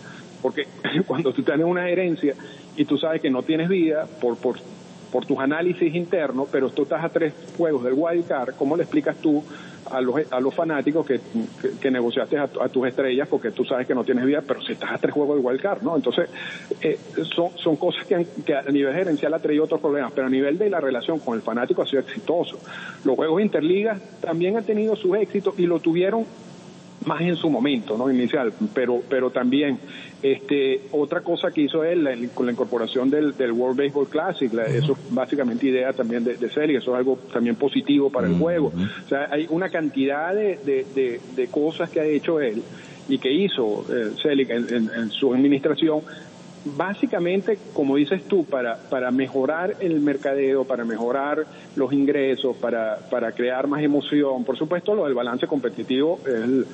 Porque 0.43 0.67
cuando 1.07 1.33
tú 1.33 1.43
tienes 1.43 1.65
una 1.67 1.85
gerencia 1.85 2.35
y 2.77 2.85
tú 2.85 2.99
sabes 2.99 3.23
que 3.23 3.31
no 3.31 3.43
tienes 3.43 3.69
vida 3.69 4.07
por, 4.21 4.37
por 4.37 4.59
por 5.11 5.27
tus 5.27 5.39
análisis 5.39 5.95
internos, 5.95 6.49
pero 6.51 6.71
tú 6.71 6.83
estás 6.83 7.05
a 7.05 7.09
tres 7.09 7.35
juegos 7.57 7.85
del 7.85 7.95
wild 7.97 8.27
card, 8.27 8.55
¿cómo 8.57 8.77
le 8.77 8.83
explicas 8.83 9.17
tú 9.17 9.43
a 9.91 10.01
los, 10.01 10.17
a 10.31 10.41
los 10.41 10.55
fanáticos 10.55 11.07
que, 11.07 11.21
que, 11.81 11.91
negociaste 11.91 12.37
a, 12.37 12.45
a, 12.61 12.69
tus 12.69 12.87
estrellas 12.87 13.29
porque 13.29 13.51
tú 13.51 13.65
sabes 13.65 13.87
que 13.87 13.95
no 13.95 14.05
tienes 14.05 14.25
vida, 14.25 14.43
pero 14.47 14.61
si 14.63 14.73
estás 14.73 14.93
a 14.93 14.99
tres 14.99 15.15
juegos 15.15 15.37
del 15.37 15.45
wild 15.45 15.61
card, 15.61 15.83
¿no? 15.83 15.97
Entonces, 15.97 16.29
eh, 16.83 16.99
son, 17.35 17.57
son 17.57 17.77
cosas 17.77 18.05
que, 18.07 18.27
que, 18.45 18.55
a 18.55 18.63
nivel 18.71 18.95
gerencial 18.95 19.33
ha 19.35 19.39
traído 19.39 19.65
otros 19.65 19.81
problemas, 19.81 20.13
pero 20.13 20.27
a 20.27 20.31
nivel 20.31 20.59
de 20.59 20.71
la 20.71 20.81
relación 20.81 21.19
con 21.21 21.37
el 21.37 21.43
fanático 21.43 21.83
ha 21.83 21.87
sido 21.87 22.03
exitoso. 22.03 22.59
Los 23.05 23.17
juegos 23.17 23.43
interligas 23.43 24.01
también 24.21 24.57
han 24.57 24.65
tenido 24.65 24.97
sus 24.97 25.17
éxitos 25.17 25.59
y 25.59 25.67
lo 25.67 25.81
tuvieron 25.81 26.27
más 27.07 27.21
en 27.21 27.37
su 27.37 27.49
momento, 27.49 27.97
¿no? 27.97 28.11
Inicial, 28.11 28.53
pero, 28.75 29.01
pero 29.09 29.31
también, 29.31 29.79
este, 30.23 30.83
otra 30.93 31.21
cosa 31.21 31.51
que 31.51 31.63
hizo 31.63 31.85
él 31.85 32.05
la, 32.05 32.17
con 32.35 32.47
la 32.47 32.53
incorporación 32.53 33.09
del, 33.09 33.37
del 33.37 33.53
World 33.53 33.79
Baseball 33.79 34.09
Classic, 34.09 34.53
la, 34.53 34.65
uh 34.65 34.67
-huh. 34.67 34.83
eso 34.83 34.93
es 34.93 35.15
básicamente 35.15 35.67
idea 35.67 35.93
también 35.93 36.25
de, 36.25 36.37
de 36.37 36.47
eso 36.47 36.61
es 36.77 36.89
algo 36.89 37.19
también 37.33 37.57
positivo 37.57 38.11
para 38.11 38.27
uh 38.27 38.31
-huh. 38.31 38.35
el 38.35 38.41
juego. 38.41 38.73
O 39.05 39.09
sea, 39.09 39.29
hay 39.31 39.47
una 39.51 39.69
cantidad 39.69 40.35
de, 40.35 40.59
de, 40.65 40.87
de, 40.95 41.21
de 41.37 41.47
cosas 41.49 41.89
que 41.91 42.01
ha 42.01 42.05
hecho 42.05 42.41
él 42.41 42.63
y 43.09 43.19
que 43.19 43.33
hizo 43.33 43.85
eh, 43.91 44.11
Selig 44.23 44.51
en, 44.51 44.67
en, 44.69 44.91
en, 44.95 45.11
su 45.11 45.33
administración 45.33 46.01
básicamente, 46.77 47.59
como 47.73 47.97
dices 47.97 48.25
tú, 48.25 48.45
para, 48.45 48.77
para 48.77 49.11
mejorar 49.11 49.77
el 49.81 50.01
mercadeo, 50.01 50.65
para 50.65 50.85
mejorar 50.85 51.47
los 51.77 51.93
ingresos, 51.93 52.57
para, 52.57 52.99
para 53.11 53.33
crear 53.33 53.67
más 53.67 53.83
emoción. 53.83 54.45
Por 54.45 54.57
supuesto, 54.57 54.95
lo 54.95 55.05
del 55.05 55.15
balance 55.15 55.47
competitivo 55.47 56.21
es, 56.27 56.67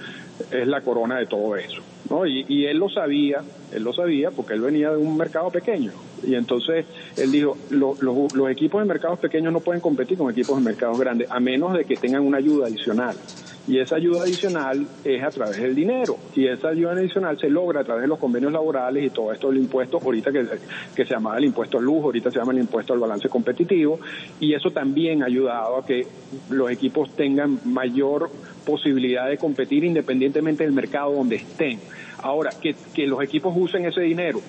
es 0.52 0.66
la 0.66 0.80
corona 0.80 1.18
de 1.18 1.26
todo 1.26 1.56
eso. 1.56 1.82
¿no? 2.10 2.26
Y, 2.26 2.66
él 2.66 2.78
lo 2.78 2.88
sabía, 2.88 3.42
él 3.72 3.82
lo 3.82 3.92
sabía 3.92 4.30
porque 4.30 4.54
él 4.54 4.60
venía 4.60 4.90
de 4.90 4.96
un 4.96 5.16
mercado 5.16 5.50
pequeño. 5.50 5.92
Y 6.26 6.34
entonces 6.34 6.86
él 7.16 7.32
dijo, 7.32 7.56
lo, 7.70 7.96
lo, 8.00 8.26
los 8.34 8.50
equipos 8.50 8.80
de 8.82 8.88
mercados 8.88 9.18
pequeños 9.18 9.52
no 9.52 9.60
pueden 9.60 9.80
competir 9.80 10.18
con 10.18 10.30
equipos 10.30 10.56
de 10.56 10.64
mercados 10.64 10.98
grandes, 10.98 11.30
a 11.30 11.40
menos 11.40 11.74
de 11.74 11.84
que 11.84 11.96
tengan 11.96 12.22
una 12.22 12.38
ayuda 12.38 12.66
adicional. 12.66 13.16
Y 13.66 13.78
esa 13.78 13.96
ayuda 13.96 14.22
adicional 14.22 14.86
es 15.04 15.22
a 15.22 15.30
través 15.30 15.56
del 15.56 15.74
dinero. 15.74 16.16
Y 16.34 16.46
esa 16.46 16.68
ayuda 16.68 16.92
adicional 16.92 17.38
se 17.38 17.48
logra 17.48 17.80
a 17.80 17.84
través 17.84 18.02
de 18.02 18.08
los 18.08 18.18
convenios 18.18 18.52
laborales 18.52 19.04
y 19.04 19.10
todo 19.10 19.32
esto 19.32 19.48
del 19.48 19.58
impuesto, 19.58 19.98
ahorita 20.02 20.30
que, 20.30 20.46
que 20.94 21.04
se 21.04 21.14
llamaba 21.14 21.38
el 21.38 21.44
impuesto 21.44 21.78
al 21.78 21.84
lujo, 21.84 22.06
ahorita 22.06 22.30
se 22.30 22.38
llama 22.38 22.52
el 22.52 22.58
impuesto 22.58 22.92
al 22.92 22.98
balance 22.98 23.28
competitivo. 23.28 23.98
Y 24.38 24.52
eso 24.52 24.70
también 24.70 25.22
ha 25.22 25.26
ayudado 25.26 25.78
a 25.78 25.86
que 25.86 26.06
los 26.50 26.70
equipos 26.70 27.14
tengan 27.16 27.58
mayor 27.64 28.30
posibilidad 28.66 29.28
de 29.28 29.38
competir 29.38 29.84
independientemente 29.84 30.64
del 30.64 30.72
mercado 30.72 31.14
donde 31.14 31.36
estén. 31.36 31.80
Ahora, 32.22 32.50
que, 32.60 32.74
que 32.94 33.06
los 33.06 33.22
equipos 33.22 33.54
usen 33.56 33.84
ese 33.84 34.00
dinero, 34.00 34.40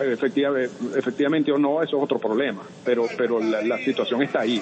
efectivamente, 0.00 0.70
efectivamente 0.96 1.52
o 1.52 1.58
no, 1.58 1.82
eso 1.82 1.96
es 1.96 2.02
otro 2.02 2.18
problema, 2.18 2.62
pero, 2.84 3.06
pero 3.16 3.38
la, 3.40 3.62
la 3.62 3.78
situación 3.78 4.22
está 4.22 4.40
ahí. 4.40 4.60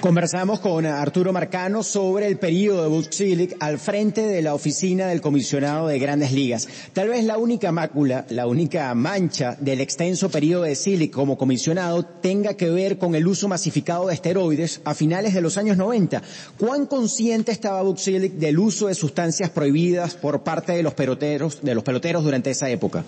Conversamos 0.00 0.60
con 0.60 0.86
Arturo 0.86 1.32
Marcano 1.32 1.82
sobre 1.82 2.28
el 2.28 2.38
periodo 2.38 2.82
de 2.82 2.88
Butzilic 2.88 3.56
al 3.58 3.80
frente 3.80 4.20
de 4.20 4.42
la 4.42 4.54
oficina 4.54 5.08
del 5.08 5.20
comisionado 5.20 5.88
de 5.88 5.98
Grandes 5.98 6.30
Ligas. 6.30 6.68
Tal 6.92 7.08
vez 7.08 7.24
la 7.24 7.36
única 7.36 7.72
mácula, 7.72 8.24
la 8.30 8.46
única 8.46 8.94
mancha 8.94 9.56
del 9.58 9.80
extenso 9.80 10.30
periodo 10.30 10.62
de 10.62 10.76
Silic 10.76 11.10
como 11.10 11.36
comisionado 11.36 12.04
tenga 12.04 12.54
que 12.54 12.70
ver 12.70 12.96
con 12.96 13.16
el 13.16 13.26
uso 13.26 13.48
masificado 13.48 14.06
de 14.06 14.14
esteroides 14.14 14.82
a 14.84 14.94
finales 14.94 15.34
de 15.34 15.40
los 15.40 15.58
años 15.58 15.76
90. 15.76 16.22
¿Cuán 16.58 16.86
consciente 16.86 17.50
estaba 17.50 17.82
Butzilic 17.82 18.34
del 18.34 18.60
uso 18.60 18.86
de 18.86 18.94
sustancias 18.94 19.50
prohibidas 19.50 20.14
por 20.14 20.44
parte 20.44 20.74
de 20.74 20.84
los 20.84 20.94
peloteros, 20.94 21.60
de 21.60 21.74
los 21.74 21.82
peloteros 21.82 22.22
durante 22.22 22.50
esa 22.50 22.70
época? 22.70 23.02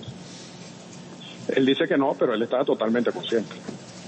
Él 1.55 1.65
dice 1.65 1.87
que 1.87 1.97
no, 1.97 2.17
pero 2.19 2.35
él 2.35 2.43
estaba 2.43 2.65
totalmente 2.65 3.13
consciente. 3.13 3.55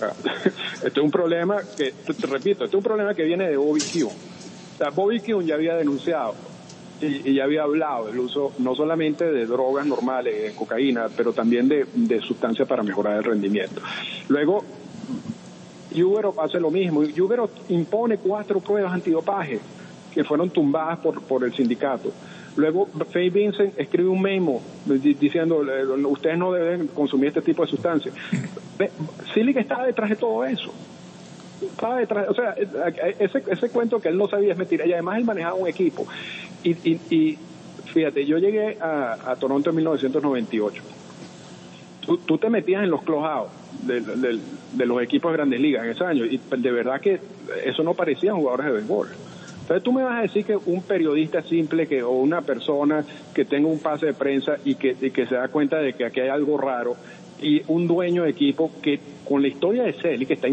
Este 0.83 0.99
es 1.01 1.05
un 1.05 1.11
problema 1.11 1.63
que, 1.77 1.93
te 1.93 2.27
repito, 2.27 2.65
este 2.65 2.77
es 2.77 2.79
un 2.79 2.83
problema 2.83 3.15
que 3.15 3.23
viene 3.23 3.49
de 3.49 3.57
Bobby 3.57 3.81
sea, 3.81 4.91
Bobby 4.95 5.21
Kuhn 5.21 5.47
ya 5.47 5.55
había 5.55 5.77
denunciado 5.77 6.35
y, 7.01 7.31
y, 7.31 7.35
ya 7.35 7.45
había 7.45 7.63
hablado 7.63 8.07
del 8.07 8.19
uso 8.19 8.53
no 8.59 8.75
solamente 8.75 9.25
de 9.31 9.47
drogas 9.47 9.87
normales, 9.87 10.43
de 10.43 10.55
cocaína, 10.55 11.09
pero 11.17 11.33
también 11.33 11.69
de, 11.69 11.87
de 11.95 12.21
sustancias 12.21 12.67
para 12.69 12.83
mejorar 12.83 13.17
el 13.19 13.25
rendimiento. 13.25 13.81
Luego, 14.29 14.65
Uberop 15.95 16.39
hace 16.41 16.59
lo 16.59 16.71
mismo. 16.71 17.01
Uberop 17.01 17.51
impone 17.69 18.19
cuatro 18.19 18.61
pruebas 18.61 18.93
antidopaje 18.93 19.61
que 20.13 20.25
fueron 20.25 20.51
tumbadas 20.51 20.99
por, 21.01 21.23
por 21.23 21.45
el 21.45 21.55
sindicato. 21.55 22.13
Luego, 22.57 22.87
Faye 23.11 23.31
Vincent 23.31 23.79
escribe 23.79 24.09
un 24.09 24.21
memo 24.21 24.63
diciendo, 24.85 25.63
ustedes 26.09 26.37
no 26.37 26.53
deben 26.53 26.87
consumir 26.89 27.29
este 27.29 27.41
tipo 27.41 27.63
de 27.63 27.71
sustancias. 27.71 28.15
Silic 29.33 29.57
estaba 29.57 29.87
detrás 29.87 30.11
de 30.11 30.17
todo 30.17 30.45
eso. 30.45 30.73
Estaba 31.63 31.99
detrás, 31.99 32.29
o 32.29 32.35
sea, 32.35 32.55
ese, 33.19 33.43
ese 33.49 33.69
cuento 33.71 34.01
que 34.01 34.09
él 34.09 34.19
no 34.19 34.29
sabía 34.29 34.53
es 34.53 34.59
mentira. 34.59 34.87
Y 34.87 34.93
además 34.93 35.19
él 35.19 35.25
manejaba 35.25 35.55
un 35.55 35.69
equipo. 35.69 36.07
Y, 36.63 36.71
y, 36.91 37.01
y 37.09 37.39
fíjate, 37.93 38.27
yo 38.27 38.39
llegué 38.39 38.77
a, 38.81 39.35
Toronto 39.39 39.71
en 39.71 39.77
1998. 39.77 40.83
Tú, 42.05 42.19
tú 42.19 42.37
te 42.37 42.51
metías 42.51 42.83
en 42.83 42.91
los 42.91 43.03
closeados 43.03 43.51
de, 43.85 44.01
de, 44.01 44.41
de, 44.73 44.87
los 44.87 45.01
equipos 45.03 45.31
de 45.31 45.37
grandes 45.37 45.61
ligas 45.61 45.85
en 45.85 45.91
ese 45.91 46.05
año. 46.05 46.27
Y 46.27 46.39
de 46.39 46.71
verdad 46.71 47.01
que 47.01 47.21
eso 47.65 47.83
no 47.83 47.95
parecían 47.95 48.37
jugadores 48.37 48.67
de 48.67 48.73
béisbol. 48.73 49.09
Entonces 49.63 49.83
tú 49.83 49.93
me 49.93 50.03
vas 50.03 50.19
a 50.19 50.23
decir 50.23 50.45
que 50.45 50.57
un 50.57 50.83
periodista 50.83 51.43
simple 51.43 51.87
que 51.87 52.03
o 52.03 52.11
una 52.11 52.43
persona 52.43 53.05
que 53.33 53.45
tenga 53.45 53.69
un 53.69 53.79
pase 53.79 54.07
de 54.07 54.15
prensa 54.15 54.57
y 54.65 54.75
que, 54.75 54.95
que 54.95 55.27
se 55.27 55.35
da 55.35 55.49
cuenta 55.49 55.79
de 55.79 55.95
que 55.95 56.05
aquí 56.05 56.21
hay 56.21 56.29
algo 56.29 56.59
raro 56.59 56.97
y 57.41 57.63
un 57.69 57.87
dueño 57.87 58.25
de 58.25 58.31
equipo 58.31 58.71
que 58.83 59.01
con 59.27 59.41
la 59.41 59.49
historia 59.49 59.85
de 59.85 59.93
Celi 59.95 60.27
que 60.27 60.35
está 60.35 60.49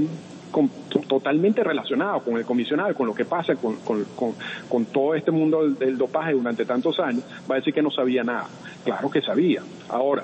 totalmente 1.08 1.64
relacionado 1.64 2.22
con 2.22 2.38
el 2.38 2.46
comisionado, 2.46 2.94
con 2.96 3.08
lo 3.08 3.14
que 3.14 3.26
pasa 3.26 3.56
con, 3.56 3.76
con, 3.78 4.06
con, 4.68 4.86
todo 4.86 5.14
este 5.16 5.32
mundo 5.32 5.70
del 5.70 5.98
dopaje 5.98 6.34
durante 6.34 6.66
tantos 6.66 7.00
años, 7.00 7.24
va 7.50 7.56
a 7.56 7.58
decir 7.60 7.74
que 7.74 7.82
no 7.82 7.92
sabía 7.92 8.24
nada. 8.24 8.48
Claro 8.84 9.10
que 9.10 9.22
sabía. 9.22 9.62
Ahora, 9.90 10.24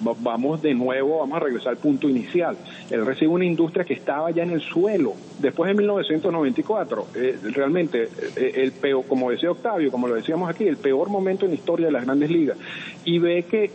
vamos 0.00 0.62
de 0.62 0.74
nuevo, 0.74 1.18
vamos 1.18 1.36
a 1.36 1.40
regresar 1.40 1.68
al 1.70 1.76
punto 1.78 2.08
inicial. 2.08 2.56
Él 2.90 3.04
recibe 3.04 3.32
una 3.32 3.44
industria 3.44 3.84
que 3.84 3.94
estaba 3.94 4.30
ya 4.30 4.42
en 4.42 4.50
el 4.50 4.60
suelo. 4.60 5.14
Después 5.38 5.68
de 5.68 5.74
1994, 5.74 7.06
eh, 7.14 7.38
realmente, 7.54 8.08
eh, 8.36 8.52
el 8.56 8.72
peor, 8.72 9.04
como 9.06 9.30
decía 9.30 9.50
Octavio, 9.50 9.90
como 9.90 10.08
lo 10.08 10.14
decíamos 10.14 10.48
aquí, 10.48 10.66
el 10.66 10.76
peor 10.76 11.08
momento 11.08 11.44
en 11.44 11.52
la 11.52 11.56
historia 11.56 11.86
de 11.86 11.92
las 11.92 12.04
grandes 12.04 12.30
ligas. 12.30 12.58
Y 13.04 13.18
ve 13.18 13.44
que 13.50 13.70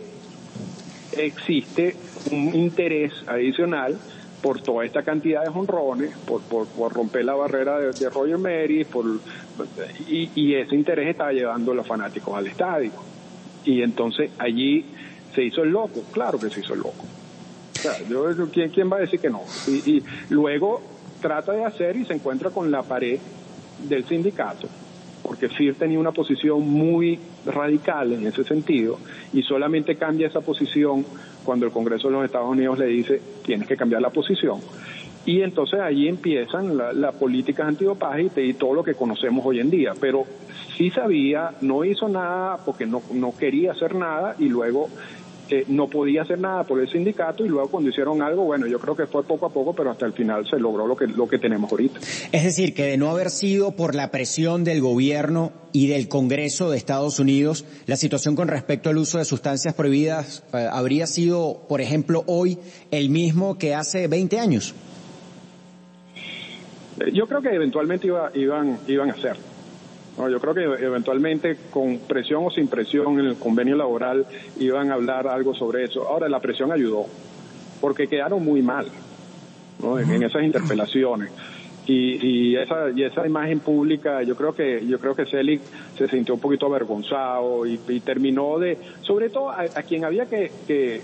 existe 1.16 1.96
un 2.30 2.54
interés 2.54 3.12
adicional 3.26 3.98
por 4.42 4.60
toda 4.62 4.84
esta 4.84 5.02
cantidad 5.02 5.42
de 5.44 5.50
jonrones, 5.50 6.16
por, 6.26 6.40
por, 6.42 6.66
por 6.66 6.92
romper 6.92 7.24
la 7.24 7.34
barrera 7.34 7.78
de, 7.78 8.10
Roger 8.10 8.38
Mary, 8.38 8.84
por, 8.84 9.04
y, 10.08 10.30
y 10.34 10.54
ese 10.54 10.74
interés 10.74 11.08
estaba 11.08 11.32
llevando 11.32 11.72
a 11.72 11.74
los 11.74 11.86
fanáticos 11.86 12.34
al 12.34 12.46
estadio. 12.46 12.92
Y 13.64 13.82
entonces 13.82 14.30
allí 14.38 14.86
se 15.34 15.44
hizo 15.44 15.62
el 15.62 15.70
loco, 15.70 16.02
claro 16.12 16.38
que 16.38 16.50
se 16.50 16.60
hizo 16.60 16.74
el 16.74 16.80
loco. 16.80 17.04
O 17.76 17.82
sea, 17.82 17.92
yo, 18.08 18.26
¿quién, 18.52 18.70
¿quién, 18.70 18.92
va 18.92 18.96
a 18.96 19.00
decir 19.00 19.20
que 19.20 19.30
no? 19.30 19.42
Y, 19.66 19.90
y, 19.90 20.04
luego 20.28 20.82
trata 21.20 21.52
de 21.52 21.64
hacer 21.64 21.96
y 21.96 22.04
se 22.04 22.14
encuentra 22.14 22.50
con 22.50 22.70
la 22.70 22.82
pared 22.82 23.18
del 23.88 24.04
sindicato, 24.04 24.68
porque 25.22 25.48
FIR 25.48 25.76
tenía 25.76 25.98
una 25.98 26.12
posición 26.12 26.68
muy 26.68 27.18
radical 27.46 28.12
en 28.12 28.26
ese 28.26 28.44
sentido 28.44 28.98
y 29.32 29.42
solamente 29.42 29.96
cambia 29.96 30.26
esa 30.26 30.40
posición 30.40 31.04
cuando 31.44 31.66
el 31.66 31.72
Congreso 31.72 32.08
de 32.08 32.14
los 32.14 32.24
Estados 32.24 32.50
Unidos 32.50 32.78
le 32.78 32.86
dice 32.86 33.20
tienes 33.44 33.66
que 33.66 33.76
cambiar 33.76 34.02
la 34.02 34.10
posición. 34.10 34.60
Y 35.26 35.42
entonces 35.42 35.80
allí 35.80 36.08
empiezan 36.08 36.76
las 36.76 36.94
la 36.94 37.12
políticas 37.12 37.68
antidopaje 37.68 38.30
y, 38.36 38.40
y 38.40 38.54
todo 38.54 38.74
lo 38.74 38.82
que 38.82 38.94
conocemos 38.94 39.44
hoy 39.44 39.60
en 39.60 39.70
día. 39.70 39.92
Pero 40.00 40.24
sí 40.76 40.90
sabía, 40.90 41.52
no 41.60 41.84
hizo 41.84 42.08
nada 42.08 42.58
porque 42.64 42.86
no, 42.86 43.02
no 43.12 43.34
quería 43.36 43.72
hacer 43.72 43.94
nada 43.94 44.34
y 44.38 44.48
luego 44.48 44.88
eh, 45.50 45.64
no 45.68 45.88
podía 45.88 46.22
hacer 46.22 46.38
nada 46.38 46.64
por 46.64 46.80
el 46.80 46.88
sindicato 46.88 47.44
y 47.44 47.48
luego 47.48 47.68
cuando 47.68 47.90
hicieron 47.90 48.22
algo, 48.22 48.44
bueno, 48.44 48.66
yo 48.66 48.78
creo 48.78 48.94
que 48.94 49.06
fue 49.06 49.24
poco 49.24 49.46
a 49.46 49.50
poco, 49.50 49.74
pero 49.74 49.90
hasta 49.90 50.06
el 50.06 50.12
final 50.12 50.48
se 50.48 50.58
logró 50.58 50.86
lo 50.86 50.96
que, 50.96 51.06
lo 51.08 51.28
que 51.28 51.38
tenemos 51.38 51.70
ahorita. 51.70 51.98
Es 52.30 52.44
decir, 52.44 52.72
que 52.72 52.84
de 52.84 52.96
no 52.96 53.10
haber 53.10 53.30
sido 53.30 53.72
por 53.72 53.94
la 53.94 54.10
presión 54.10 54.62
del 54.62 54.80
gobierno 54.80 55.52
y 55.72 55.88
del 55.88 56.08
Congreso 56.08 56.70
de 56.70 56.76
Estados 56.76 57.18
Unidos, 57.18 57.64
la 57.86 57.96
situación 57.96 58.36
con 58.36 58.48
respecto 58.48 58.90
al 58.90 58.98
uso 58.98 59.18
de 59.18 59.24
sustancias 59.24 59.74
prohibidas 59.74 60.44
eh, 60.52 60.68
habría 60.70 61.06
sido, 61.06 61.62
por 61.68 61.80
ejemplo, 61.80 62.22
hoy 62.26 62.58
el 62.90 63.10
mismo 63.10 63.58
que 63.58 63.74
hace 63.74 64.06
20 64.06 64.38
años. 64.38 64.74
Yo 67.12 67.26
creo 67.26 67.40
que 67.40 67.48
eventualmente 67.48 68.06
iba, 68.06 68.30
iban, 68.34 68.78
iban 68.86 69.10
a 69.10 69.16
ser. 69.16 69.49
No, 70.18 70.28
yo 70.28 70.40
creo 70.40 70.54
que 70.54 70.84
eventualmente 70.84 71.56
con 71.70 71.98
presión 71.98 72.44
o 72.44 72.50
sin 72.50 72.68
presión 72.68 73.18
en 73.20 73.26
el 73.26 73.36
convenio 73.36 73.76
laboral 73.76 74.26
iban 74.58 74.90
a 74.90 74.94
hablar 74.94 75.26
algo 75.28 75.54
sobre 75.54 75.84
eso. 75.84 76.06
Ahora 76.08 76.28
la 76.28 76.40
presión 76.40 76.72
ayudó 76.72 77.06
porque 77.80 78.08
quedaron 78.08 78.44
muy 78.44 78.62
mal 78.62 78.86
¿no? 79.82 79.98
en, 79.98 80.22
esas 80.22 80.42
interpelaciones. 80.42 81.30
Y, 81.86 82.24
y, 82.24 82.56
esa 82.56 82.90
y 82.94 83.02
esa 83.02 83.26
imagen 83.26 83.60
pública 83.60 84.22
yo 84.22 84.36
creo 84.36 84.54
que 84.54 84.86
yo 84.86 84.98
creo 84.98 85.14
que 85.14 85.26
Selig 85.26 85.60
se 85.96 86.06
sintió 86.08 86.34
un 86.34 86.40
poquito 86.40 86.66
avergonzado 86.66 87.66
y, 87.66 87.80
y 87.88 88.00
terminó 88.00 88.58
de 88.58 88.76
sobre 89.00 89.30
todo 89.30 89.50
a, 89.50 89.62
a 89.62 89.82
quien 89.82 90.04
había 90.04 90.26
que, 90.26 90.52
que 90.68 91.00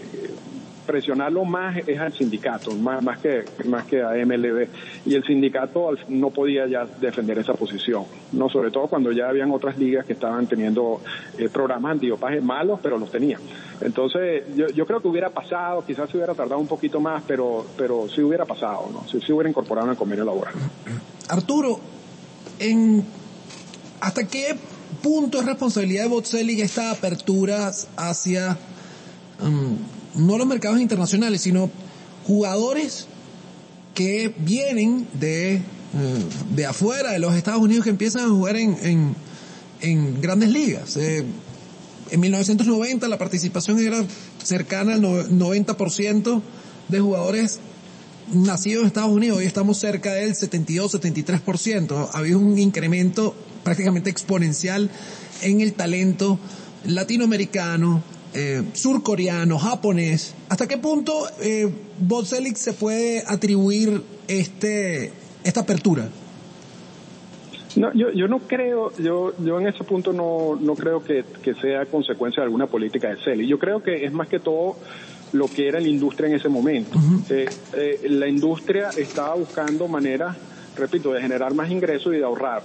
presionarlo 0.87 1.45
más 1.45 1.77
es 1.87 1.99
al 1.99 2.13
sindicato, 2.13 2.73
más, 2.73 3.03
más, 3.03 3.19
que, 3.19 3.45
más 3.67 3.85
que 3.85 4.03
a 4.03 4.13
MLB. 4.13 4.69
Y 5.05 5.15
el 5.15 5.25
sindicato 5.25 5.91
no 6.09 6.31
podía 6.31 6.67
ya 6.67 6.87
defender 7.01 7.39
esa 7.39 7.55
posición, 7.55 8.05
no 8.33 8.49
sobre 8.49 8.71
todo 8.71 8.87
cuando 8.87 9.13
ya 9.13 9.29
habían 9.29 9.51
otras 9.51 9.77
ligas 9.79 10.07
que 10.07 10.15
estaban 10.15 10.47
teniendo 10.47 11.01
eh, 11.39 11.49
programas 11.49 11.93
antidopaje 11.93 12.41
malos, 12.41 12.81
pero 12.83 12.99
los 12.99 13.11
tenían. 13.11 13.41
Entonces, 13.81 14.45
yo, 14.55 14.69
yo, 14.69 14.87
creo 14.87 15.01
que 15.01 15.09
hubiera 15.09 15.31
pasado, 15.31 15.85
quizás 15.85 16.09
se 16.09 16.17
hubiera 16.17 16.35
tardado 16.35 16.61
un 16.61 16.67
poquito 16.67 17.01
más, 17.01 17.23
pero, 17.27 17.67
pero 17.77 18.09
sí 18.09 18.23
hubiera 18.23 18.45
pasado, 18.45 18.89
¿no? 18.93 19.05
Sí, 19.09 19.19
hubiera 19.33 19.51
incorporado 19.51 19.87
en 19.87 19.93
el 19.93 19.99
convenio 19.99 20.25
laboral. 20.25 20.55
Arturo, 21.29 21.79
¿hasta 24.01 24.27
qué 24.27 24.57
punto 25.03 25.41
es 25.41 25.47
responsabilidad 25.47 26.05
de 26.05 26.09
Botzelig 26.09 26.61
esta 26.61 26.91
apertura 26.91 27.71
hacia 27.97 28.57
um, 29.43 29.77
no 30.17 30.39
los 30.39 30.47
mercados 30.47 30.81
internacionales, 30.81 31.41
sino 31.41 31.71
jugadores 32.27 33.07
que 33.95 34.35
vienen 34.39 35.07
de, 35.15 35.63
de 36.55 36.67
afuera, 36.67 37.13
de 37.13 37.19
los 37.19 37.35
Estados 37.35 37.63
Unidos, 37.63 37.85
que 37.85 37.91
empiezan 37.91 38.25
a 38.25 38.29
jugar 38.29 38.57
en, 38.57 38.77
en, 38.83 39.15
en 39.81 40.21
grandes 40.21 40.51
ligas. 40.51 40.97
Eh, 40.97 41.25
en 42.11 42.21
1990 42.21 43.09
la 43.09 43.19
participación 43.19 43.81
era 43.81 44.05
cercana 44.43 44.95
al 44.95 45.03
90% 45.03 46.43
de 46.89 47.01
jugadores 47.01 47.59
nacidos 48.33 48.83
en 48.83 48.87
Estados 48.89 49.11
Unidos. 49.11 49.39
Hoy 49.39 49.47
estamos 49.47 49.79
cerca 49.79 50.13
del 50.13 50.35
72-73%. 50.35 52.11
Ha 52.13 52.19
habido 52.19 52.39
un 52.39 52.59
incremento 52.59 53.35
prácticamente 53.65 54.11
exponencial 54.11 54.91
en 55.43 55.61
el 55.61 55.73
talento 55.73 56.39
latinoamericano, 56.85 58.03
eh, 58.37 58.63
surcoreano, 58.75 59.59
japonés. 59.59 60.35
¿Hasta 60.51 60.69
qué 60.69 60.77
punto 60.77 61.13
eh, 61.41 61.73
se 62.55 62.73
puede 62.75 63.25
atribuir 63.27 64.03
este 64.29 65.11
esta 65.43 65.61
apertura? 65.61 66.09
No, 67.77 67.93
yo, 67.93 68.11
yo 68.11 68.27
no 68.27 68.41
creo, 68.41 68.93
yo, 68.97 69.33
yo 69.39 69.61
en 69.61 69.69
ese 69.69 69.85
punto 69.85 70.13
no, 70.13 70.57
no 70.61 70.75
creo 70.75 71.03
que, 71.03 71.25
sea 71.61 71.87
consecuencia 71.87 72.43
de 72.43 72.47
alguna 72.47 72.67
política 72.67 73.09
de 73.09 73.17
CELI. 73.23 73.47
Yo 73.47 73.59
creo 73.59 73.83
que 73.83 74.05
es 74.05 74.13
más 74.13 74.29
que 74.29 74.39
todo 74.39 74.77
lo 75.33 75.47
que 75.49 75.69
era 75.69 75.79
la 75.81 75.89
industria 75.89 76.29
en 76.29 76.37
ese 76.37 76.49
momento. 76.49 76.99
Eh, 77.29 77.47
eh, 77.75 78.01
la 78.09 78.29
industria 78.29 78.91
estaba 78.97 79.35
buscando 79.35 79.89
maneras, 79.89 80.37
repito, 80.77 81.13
de 81.13 81.21
generar 81.21 81.55
más 81.55 81.71
ingresos 81.71 82.15
y 82.15 82.19
de 82.19 82.25
ahorrar 82.25 82.63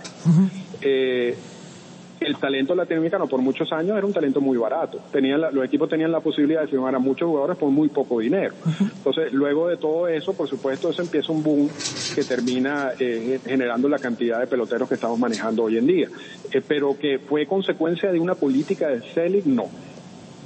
el 2.21 2.37
talento 2.37 2.75
latinoamericano 2.75 3.27
por 3.27 3.41
muchos 3.41 3.71
años 3.73 3.97
era 3.97 4.05
un 4.05 4.13
talento 4.13 4.39
muy 4.39 4.55
barato. 4.57 4.99
Tenían 5.11 5.41
los 5.41 5.65
equipos 5.65 5.89
tenían 5.89 6.11
la 6.11 6.19
posibilidad 6.19 6.61
de 6.61 6.67
firmar 6.67 6.93
a 6.93 6.99
muchos 6.99 7.27
jugadores 7.27 7.57
por 7.57 7.71
muy 7.71 7.89
poco 7.89 8.19
dinero. 8.19 8.53
Entonces, 8.79 9.33
luego 9.33 9.67
de 9.67 9.77
todo 9.77 10.07
eso, 10.07 10.33
por 10.33 10.47
supuesto, 10.47 10.89
eso 10.89 11.01
empieza 11.01 11.31
un 11.31 11.41
boom 11.41 11.69
que 12.13 12.23
termina 12.23 12.91
eh, 12.99 13.39
generando 13.43 13.89
la 13.89 13.97
cantidad 13.97 14.39
de 14.39 14.45
peloteros 14.45 14.87
que 14.87 14.95
estamos 14.95 15.17
manejando 15.17 15.63
hoy 15.63 15.77
en 15.77 15.87
día. 15.87 16.07
Eh, 16.51 16.61
pero 16.65 16.97
que 16.97 17.17
fue 17.17 17.47
consecuencia 17.47 18.11
de 18.11 18.19
una 18.19 18.35
política 18.35 18.89
de 18.89 19.01
selling, 19.13 19.55
no. 19.55 19.69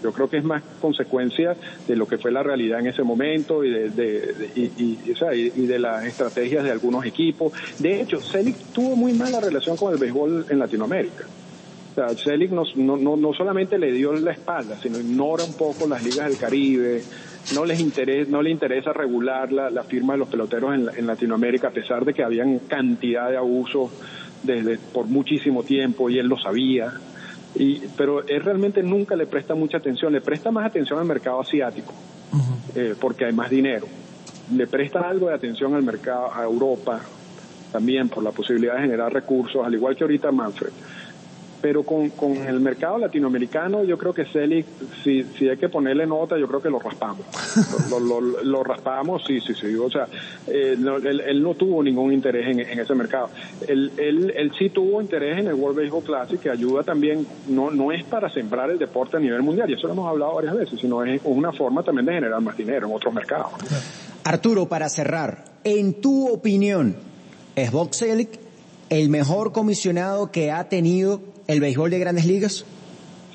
Yo 0.01 0.13
creo 0.13 0.29
que 0.29 0.37
es 0.37 0.43
más 0.43 0.61
consecuencia 0.79 1.57
de 1.87 1.95
lo 1.95 2.07
que 2.07 2.17
fue 2.17 2.31
la 2.31 2.43
realidad 2.43 2.79
en 2.79 2.87
ese 2.87 3.01
momento 3.01 3.63
y 3.63 3.71
de, 3.71 4.51
y, 4.55 5.65
de 5.65 5.79
las 5.79 6.05
estrategias 6.05 6.63
de 6.63 6.71
algunos 6.71 7.05
equipos. 7.05 7.51
De 7.79 8.01
hecho, 8.01 8.21
Selig 8.21 8.55
tuvo 8.71 8.95
muy 8.95 9.13
mala 9.13 9.39
relación 9.39 9.75
con 9.75 9.91
el 9.91 9.97
béisbol 9.97 10.45
en 10.49 10.59
Latinoamérica. 10.59 11.25
O 11.95 11.97
sea, 11.97 12.09
Selig 12.09 12.51
no, 12.51 12.63
no, 12.75 13.15
no, 13.15 13.33
solamente 13.33 13.79
le 13.79 13.89
dio 13.93 14.11
la 14.11 14.33
espalda, 14.33 14.77
sino 14.81 14.99
ignora 14.99 15.45
un 15.45 15.53
poco 15.53 15.87
las 15.87 16.03
ligas 16.03 16.27
del 16.27 16.37
Caribe, 16.37 17.01
no 17.53 17.63
les 17.63 17.79
interesa, 17.79 18.29
no 18.29 18.41
le 18.41 18.49
interesa 18.49 18.91
regular 18.91 19.49
la, 19.53 19.83
firma 19.83 20.11
de 20.11 20.19
los 20.19 20.27
peloteros 20.27 20.73
en, 20.73 21.07
Latinoamérica, 21.07 21.69
a 21.69 21.71
pesar 21.71 22.03
de 22.03 22.13
que 22.13 22.21
habían 22.21 22.59
cantidad 22.59 23.29
de 23.29 23.37
abusos 23.37 23.91
desde 24.43 24.77
por 24.77 25.05
muchísimo 25.05 25.63
tiempo 25.63 26.09
y 26.09 26.19
él 26.19 26.27
lo 26.27 26.37
sabía. 26.37 26.91
Y, 27.55 27.79
pero 27.95 28.27
él 28.27 28.41
realmente 28.41 28.83
nunca 28.83 29.15
le 29.15 29.25
presta 29.25 29.55
mucha 29.55 29.77
atención, 29.77 30.11
le 30.11 30.19
presta 30.19 30.51
más 30.51 30.65
atención 30.65 30.99
al 30.99 31.05
mercado 31.05 31.39
asiático, 31.39 31.93
eh, 32.75 32.93
porque 32.99 33.23
hay 33.23 33.31
más 33.31 33.49
dinero. 33.49 33.87
Le 34.53 34.67
presta 34.67 34.99
algo 34.99 35.29
de 35.29 35.35
atención 35.35 35.75
al 35.75 35.83
mercado, 35.83 36.29
a 36.33 36.43
Europa, 36.43 36.99
también 37.71 38.09
por 38.09 38.21
la 38.21 38.31
posibilidad 38.31 38.75
de 38.75 38.81
generar 38.81 39.13
recursos, 39.13 39.65
al 39.65 39.73
igual 39.73 39.95
que 39.95 40.03
ahorita 40.03 40.29
Manfred 40.33 40.73
pero 41.61 41.83
con, 41.83 42.09
con 42.11 42.35
el 42.35 42.59
mercado 42.59 42.97
latinoamericano 42.97 43.83
yo 43.83 43.97
creo 43.97 44.13
que 44.13 44.25
Celic, 44.25 44.65
si, 45.03 45.23
si 45.23 45.49
hay 45.49 45.57
que 45.57 45.69
ponerle 45.69 46.05
nota, 46.05 46.37
yo 46.37 46.47
creo 46.47 46.61
que 46.61 46.69
lo 46.69 46.79
raspamos. 46.79 47.25
lo, 47.89 48.21
lo, 48.21 48.63
raspamos, 48.63 49.23
sí, 49.25 49.39
sí, 49.41 49.53
sí. 49.53 49.75
O 49.75 49.89
sea, 49.89 50.07
eh, 50.47 50.75
él, 50.77 51.43
no 51.43 51.53
tuvo 51.55 51.83
ningún 51.83 52.13
interés 52.13 52.47
en, 52.47 52.59
en 52.59 52.79
ese 52.79 52.93
mercado. 52.95 53.29
Él, 53.67 53.91
él, 53.97 54.33
él, 54.35 54.51
sí 54.57 54.69
tuvo 54.69 55.01
interés 55.01 55.39
en 55.39 55.47
el 55.47 55.53
World 55.53 55.79
Baseball 55.79 56.03
Classic, 56.03 56.39
que 56.39 56.49
ayuda 56.49 56.83
también, 56.83 57.25
no, 57.47 57.71
no 57.71 57.91
es 57.91 58.03
para 58.03 58.29
sembrar 58.29 58.69
el 58.69 58.77
deporte 58.77 59.17
a 59.17 59.19
nivel 59.19 59.41
mundial, 59.41 59.69
y 59.69 59.73
eso 59.73 59.87
lo 59.87 59.93
hemos 59.93 60.09
hablado 60.09 60.35
varias 60.35 60.55
veces, 60.55 60.79
sino 60.79 61.03
es 61.03 61.21
una 61.23 61.51
forma 61.51 61.83
también 61.83 62.05
de 62.05 62.13
generar 62.13 62.41
más 62.41 62.57
dinero 62.57 62.87
en 62.87 62.93
otros 62.93 63.13
mercados. 63.13 63.51
Arturo, 64.23 64.67
para 64.67 64.89
cerrar, 64.89 65.45
en 65.63 66.01
tu 66.01 66.27
opinión, 66.29 66.95
¿es 67.55 67.71
Bob 67.71 67.93
Celic 67.93 68.39
el 68.89 69.09
mejor 69.09 69.51
comisionado 69.51 70.31
que 70.31 70.51
ha 70.51 70.69
tenido 70.69 71.21
el 71.47 71.59
béisbol 71.59 71.89
de 71.89 71.99
grandes 71.99 72.25
ligas? 72.25 72.65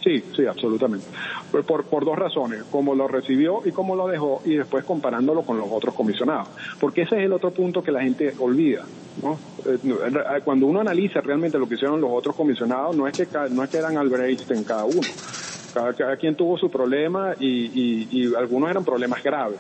Sí, 0.03 0.25
sí, 0.35 0.47
absolutamente. 0.47 1.07
Por, 1.51 1.85
por, 1.85 2.05
dos 2.05 2.19
razones, 2.19 2.65
cómo 2.71 2.95
lo 2.95 3.07
recibió 3.07 3.61
y 3.65 3.71
cómo 3.71 3.97
lo 3.97 4.09
dejó, 4.09 4.41
y 4.45 4.55
después 4.55 4.85
comparándolo 4.85 5.43
con 5.43 5.59
los 5.59 5.69
otros 5.71 5.95
comisionados. 5.95 6.49
Porque 6.79 7.03
ese 7.03 7.19
es 7.19 7.25
el 7.25 7.33
otro 7.33 7.51
punto 7.51 7.83
que 7.83 7.93
la 7.93 8.01
gente 8.01 8.33
olvida. 8.39 8.85
¿no? 9.23 9.39
Eh, 9.67 9.79
eh, 9.85 10.41
cuando 10.43 10.67
uno 10.67 10.81
analiza 10.81 11.21
realmente 11.21 11.59
lo 11.59 11.69
que 11.69 11.75
hicieron 11.75 12.01
los 12.01 12.11
otros 12.13 12.35
comisionados, 12.35 12.97
no 12.97 13.07
es 13.07 13.13
que, 13.13 13.27
no 13.51 13.63
es 13.63 13.69
que 13.71 13.77
eran 13.77 13.99
Albert 13.99 14.51
en 14.51 14.65
cada 14.65 14.85
uno. 14.85 15.01
Cada, 15.75 16.17
quien 16.17 16.35
tuvo 16.35 16.57
su 16.59 16.71
problema 16.71 17.35
y 17.39 18.35
algunos 18.35 18.71
eran 18.71 18.85
problemas 18.85 19.23
graves 19.23 19.59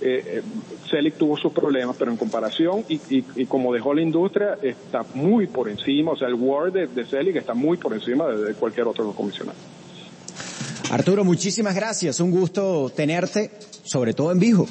eh, 0.00 0.42
Celic 0.88 1.16
tuvo 1.16 1.36
sus 1.36 1.52
problemas, 1.52 1.96
pero 1.98 2.10
en 2.10 2.16
comparación 2.16 2.84
y, 2.88 3.00
y, 3.10 3.46
como 3.46 3.72
dejó 3.72 3.94
la 3.94 4.02
industria, 4.02 4.58
está 4.62 5.04
muy 5.14 5.46
por 5.46 5.68
encima, 5.68 6.12
o 6.12 6.16
sea, 6.16 6.28
el 6.28 6.34
Word 6.34 6.72
de, 6.72 6.86
de 6.86 7.04
Celic 7.04 7.36
está 7.36 7.54
muy 7.54 7.76
por 7.76 7.92
encima 7.94 8.26
de, 8.28 8.54
cualquier 8.54 8.86
otro 8.86 9.12
comisionado. 9.12 9.58
Arturo, 10.90 11.24
muchísimas 11.24 11.74
gracias, 11.74 12.20
un 12.20 12.30
gusto 12.30 12.90
tenerte, 12.94 13.50
sobre 13.84 14.14
todo 14.14 14.32
en 14.32 14.38
vivo. 14.38 14.66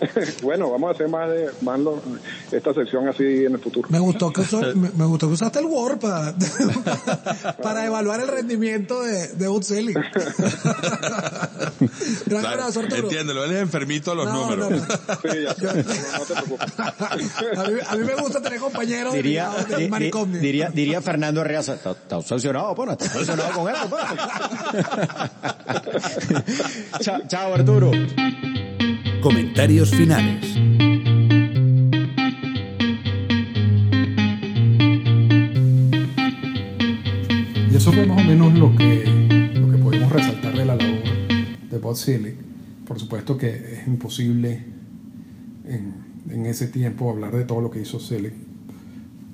bueno, 0.42 0.70
vamos 0.70 0.88
a 0.88 0.92
hacer 0.92 1.08
más 1.08 1.30
de 1.30 1.50
más 1.62 1.80
esta 2.52 2.74
sección 2.74 3.08
así 3.08 3.44
en 3.44 3.52
el 3.52 3.58
futuro. 3.58 3.88
Me 3.90 3.98
gustó 3.98 4.32
que, 4.32 4.42
me, 4.74 5.04
gustó 5.04 5.28
que 5.28 5.34
usaste 5.34 5.58
el 5.58 5.66
Word 5.66 5.98
para, 5.98 6.34
para 7.62 7.86
evaluar 7.86 8.20
el 8.20 8.28
rendimiento 8.28 9.02
de, 9.02 9.28
de 9.28 9.48
Utselli. 9.48 9.94
Gran 12.26 12.46
abrazo, 12.46 12.80
Arturo. 12.80 13.02
Entiéndelo, 13.02 13.44
él 13.44 13.52
es 13.52 13.62
enfermito 13.62 14.12
a 14.12 14.14
los 14.14 14.32
números. 14.32 14.70
No, 14.70 14.76
Sí, 15.26 15.42
ya, 15.42 15.72
no, 15.72 16.24
te 16.24 16.34
preocupes. 16.34 16.72
a, 16.78 17.16
mí, 17.16 17.78
a 17.86 17.96
mí 17.96 18.04
me 18.04 18.14
gusta 18.16 18.40
tener 18.40 18.60
compañeros 18.60 19.14
diría. 19.14 19.50
Diría, 20.40 20.70
diría 20.70 21.00
Fernando 21.00 21.42
Reaza, 21.44 21.74
está 21.74 22.16
obsesionado, 22.16 22.74
pues, 22.74 22.90
está 22.90 23.04
obsesionado 23.06 23.52
con 23.52 23.72
eso, 23.72 23.88
pues. 23.88 24.04
chao, 27.00 27.20
chao, 27.28 27.54
Arturo. 27.54 27.90
Comentarios 29.26 29.90
finales. 29.90 30.54
Y 37.68 37.74
eso 37.74 37.90
fue 37.90 38.06
más 38.06 38.22
o 38.22 38.24
menos 38.24 38.56
lo 38.56 38.76
que, 38.76 39.04
lo 39.56 39.68
que 39.72 39.78
podemos 39.78 40.12
resaltar 40.12 40.56
de 40.56 40.64
la 40.64 40.76
labor 40.76 41.02
de 41.68 41.78
Bob 41.78 41.96
Silly. 41.96 42.36
Por 42.86 43.00
supuesto 43.00 43.36
que 43.36 43.48
es 43.48 43.88
imposible 43.88 44.62
en, 45.64 45.94
en, 46.30 46.46
ese 46.46 46.68
tiempo 46.68 47.10
hablar 47.10 47.34
de 47.34 47.42
todo 47.42 47.60
lo 47.60 47.68
que 47.68 47.80
hizo 47.80 47.98
Selig. 47.98 48.32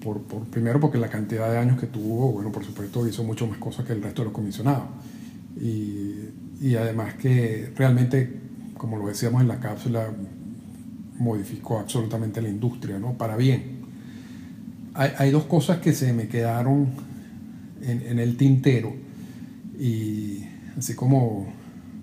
Por, 0.03 0.23
por, 0.23 0.45
primero 0.45 0.81
porque 0.81 0.97
la 0.97 1.11
cantidad 1.11 1.53
de 1.53 1.59
años 1.59 1.79
que 1.79 1.87
tuvo, 1.87 2.33
bueno, 2.33 2.51
por 2.51 2.65
supuesto 2.65 3.07
hizo 3.07 3.25
mucho 3.25 3.47
más 3.47 3.59
cosas 3.59 3.85
que 3.85 3.93
el 3.93 4.03
resto 4.03 4.23
de 4.23 4.27
los 4.29 4.33
comisionados. 4.33 4.85
Y, 5.61 6.15
y 6.63 6.77
además 6.77 7.13
que 7.17 7.71
realmente 7.77 8.41
como 8.83 8.97
lo 8.97 9.07
decíamos 9.07 9.41
en 9.43 9.47
la 9.47 9.61
cápsula, 9.61 10.09
modificó 11.17 11.79
absolutamente 11.79 12.43
la 12.43 12.49
industria, 12.49 12.99
¿no? 12.99 13.13
Para 13.13 13.37
bien. 13.37 13.81
Hay, 14.93 15.31
dos 15.31 15.45
cosas 15.45 15.79
que 15.79 15.93
se 15.93 16.13
me 16.13 16.27
quedaron 16.27 16.89
en, 17.81 18.19
el 18.19 18.37
tintero 18.37 18.93
y 19.79 20.45
así 20.77 20.97
como, 20.97 21.47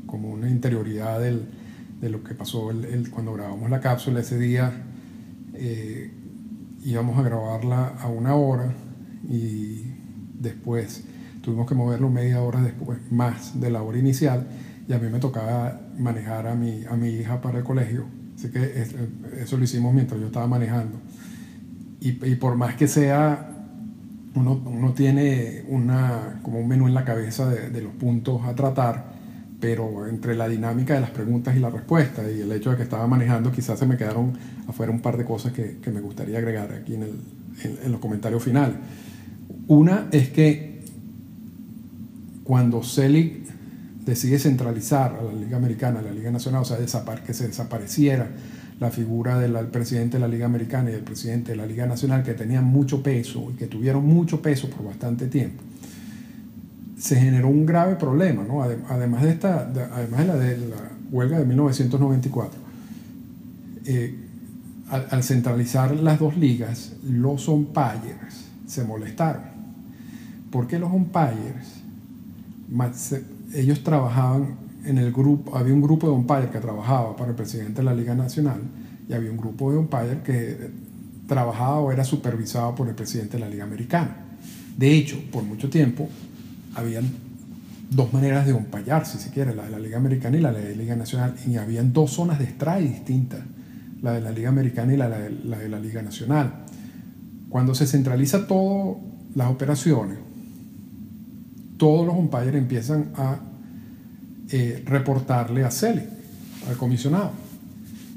como 0.06 0.30
una 0.30 0.50
interioridad 0.50 1.20
de 1.20 2.10
lo 2.10 2.24
que 2.24 2.34
pasó 2.34 2.72
el, 2.72 3.10
cuando 3.12 3.34
grabamos 3.34 3.70
la 3.70 3.82
cápsula 3.82 4.22
ese 4.22 4.40
día. 4.40 4.72
Eh, 5.56 6.12
íbamos 6.86 7.20
a 7.20 7.24
grabarla 7.24 7.88
a 8.00 8.08
una 8.08 8.36
hora 8.36 8.74
y 9.30 9.84
después 10.40 11.04
tuvimos 11.42 11.68
que 11.68 11.76
moverlo 11.76 12.10
media 12.10 12.42
hora 12.42 12.62
después, 12.62 13.00
más 13.12 13.60
de 13.60 13.70
la 13.70 13.84
hora 13.84 13.98
inicial 13.98 14.48
y 14.90 14.94
a 14.94 14.98
mí 14.98 15.08
me 15.08 15.20
tocaba 15.20 15.80
manejar 16.00 16.48
a 16.48 16.56
mi, 16.56 16.84
a 16.90 16.96
mi 16.96 17.10
hija 17.10 17.40
para 17.40 17.60
el 17.60 17.64
colegio. 17.64 18.06
Así 18.36 18.50
que 18.50 18.84
eso 19.40 19.56
lo 19.56 19.64
hicimos 19.64 19.94
mientras 19.94 20.20
yo 20.20 20.26
estaba 20.26 20.48
manejando. 20.48 20.98
Y, 22.02 22.26
y 22.26 22.36
por 22.36 22.56
más 22.56 22.74
que 22.74 22.88
sea, 22.88 23.52
uno, 24.34 24.60
uno, 24.66 24.94
tiene 24.94 25.64
una, 25.68 26.40
como 26.42 26.60
un 26.60 26.68
menú 26.68 26.88
en 26.88 26.96
la 26.96 27.06
cabeza 27.06 27.48
de, 27.48 27.70
de, 27.70 27.82
los 27.82 27.94
puntos 27.94 28.42
a 28.46 28.56
tratar, 28.56 29.14
pero 29.60 30.08
entre 30.08 30.34
la 30.34 30.48
dinámica 30.48 30.96
de 30.96 31.02
las 31.02 31.12
preguntas 31.12 31.56
y 31.56 31.60
la 31.60 31.70
respuesta 31.70 32.24
y 32.24 32.42
el 32.42 32.52
hecho 32.52 32.72
de 32.72 32.78
que 32.78 32.84
estaba 32.84 33.06
manejando, 33.06 33.52
quizás 33.52 33.78
se 33.78 33.86
me 33.86 33.96
quedaron 33.96 34.34
afuera 34.68 34.92
un 34.92 35.02
par 35.02 35.18
de 35.18 35.26
cosas 35.26 35.54
que, 35.54 35.78
que 35.84 35.92
me 35.92 36.02
gustaría 36.02 36.40
agregar 36.40 36.74
aquí 36.74 36.96
en, 36.96 37.04
el, 37.04 37.20
en, 37.64 37.78
en 37.86 37.92
los 37.92 38.02
comentarios 38.02 38.42
finales. 38.42 38.78
Una 39.68 40.08
es 40.12 40.30
que 40.30 40.84
cuando 42.44 42.82
Selig 42.82 43.49
decide 44.10 44.40
centralizar 44.40 45.16
a 45.20 45.24
la 45.24 45.34
Liga 45.34 45.58
Americana, 45.58 46.00
a 46.00 46.02
la 46.02 46.12
Liga 46.12 46.32
Nacional, 46.32 46.62
o 46.62 46.66
sea, 46.66 46.78
que 47.26 47.34
se 47.34 47.48
desapareciera 47.48 48.28
la 48.80 48.92
figura 48.92 49.40
del 49.40 49.54
presidente 49.68 50.18
de 50.18 50.22
la 50.22 50.28
Liga 50.28 50.46
Americana 50.46 50.90
y 50.90 50.94
del 50.94 51.04
presidente 51.04 51.52
de 51.52 51.58
la 51.58 51.66
Liga 51.66 51.86
Nacional, 51.86 52.24
que 52.24 52.34
tenían 52.34 52.66
mucho 52.66 53.04
peso 53.04 53.52
y 53.54 53.58
que 53.58 53.68
tuvieron 53.68 54.06
mucho 54.06 54.42
peso 54.42 54.70
por 54.70 54.86
bastante 54.86 55.28
tiempo. 55.28 55.64
se 56.98 57.16
generó 57.16 57.48
un 57.48 57.66
grave 57.66 57.96
problema, 57.96 58.44
¿no? 58.44 58.62
además, 58.62 59.24
de 59.24 59.30
esta, 59.32 59.72
además 59.94 60.20
de 60.20 60.26
la, 60.26 60.36
de 60.36 60.58
la 60.58 60.76
huelga 61.12 61.40
de 61.40 61.46
1994. 61.46 62.60
Eh, 63.86 64.16
al, 64.90 65.24
centralizar 65.24 65.96
las 65.96 66.20
dos 66.20 66.36
ligas, 66.38 66.94
los 67.04 67.48
umpires 67.48 68.48
se 68.66 68.84
molestaron. 68.84 69.44
Porque 70.52 70.80
los 70.80 70.92
umpires, 70.92 71.82
ellos 73.54 73.84
trabajaban 73.84 74.56
en 74.86 74.98
el 74.98 75.12
grupo, 75.12 75.56
había 75.56 75.74
un 75.74 75.82
grupo 75.82 76.08
de 76.08 76.14
umpires 76.14 76.50
que 76.50 76.60
trabajaba 76.60 77.16
para 77.16 77.32
el 77.32 77.36
presidente 77.36 77.82
de 77.82 77.84
la 77.84 77.94
Liga 77.94 78.16
Nacional 78.16 78.62
y 79.08 79.14
había 79.14 79.32
un 79.32 79.38
grupo 79.38 79.72
de 79.72 79.78
umpires 79.78 80.20
que 80.24 80.72
trabajaba 81.28 81.80
o 81.80 81.92
era 81.92 82.04
supervisado 82.04 82.76
por 82.76 82.88
el 82.88 82.96
presidente 82.96 83.38
de 83.38 83.42
la 83.42 83.50
Liga 83.50 83.64
Americana. 83.64 84.16
De 84.78 84.94
hecho, 84.94 85.20
por 85.32 85.44
mucho 85.44 85.70
tiempo, 85.70 86.10
habían 86.76 87.06
dos 87.90 88.14
maneras 88.14 88.46
de 88.46 88.54
umpallar, 88.54 89.06
si 89.06 89.18
se 89.18 89.30
quiere, 89.32 89.56
la 89.56 89.64
de 89.64 89.72
la 89.72 89.80
Liga 89.80 89.98
Americana 89.98 90.38
y 90.38 90.42
la 90.42 90.52
de 90.52 90.76
la 90.76 90.82
Liga 90.82 90.96
Nacional, 90.96 91.36
y 91.48 91.58
habían 91.58 91.92
dos 91.92 92.12
zonas 92.12 92.40
de 92.40 92.46
strike 92.46 92.90
distintas, 92.90 93.42
la 94.02 94.14
de 94.14 94.22
la 94.22 94.32
Liga 94.32 94.50
Americana 94.50 94.94
y 94.94 94.98
la 94.98 95.10
de 95.10 95.30
la, 95.70 95.80
Liga 95.80 96.02
Nacional. 96.02 96.66
Cuando 97.50 97.74
se 97.76 97.88
centraliza 97.88 98.48
todas 98.48 98.98
las 99.36 99.50
operaciones, 99.50 100.18
todos 101.80 102.06
los 102.06 102.16
umpires 102.16 102.54
empiezan 102.54 103.10
a 103.16 103.40
eh, 104.52 104.84
reportarle 104.86 105.64
a 105.64 105.72
CELI, 105.72 106.04
al 106.70 106.78
comisionado. 106.78 107.32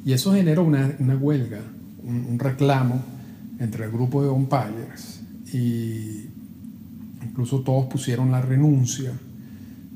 Y 0.05 0.13
eso 0.13 0.35
generó 0.35 0.65
una, 0.65 0.95
huelga, 1.19 1.61
un, 2.03 2.27
un, 2.29 2.39
reclamo 2.39 3.01
entre 3.59 3.87
el 3.87 3.93
grupo 3.93 4.23
de 4.23 4.29
umpires 4.29 5.23
y 5.53 6.29
incluso 7.23 7.61
todos 7.61 7.87
pusieron 7.87 8.31
la 8.31 8.43
renuncia. 8.43 9.13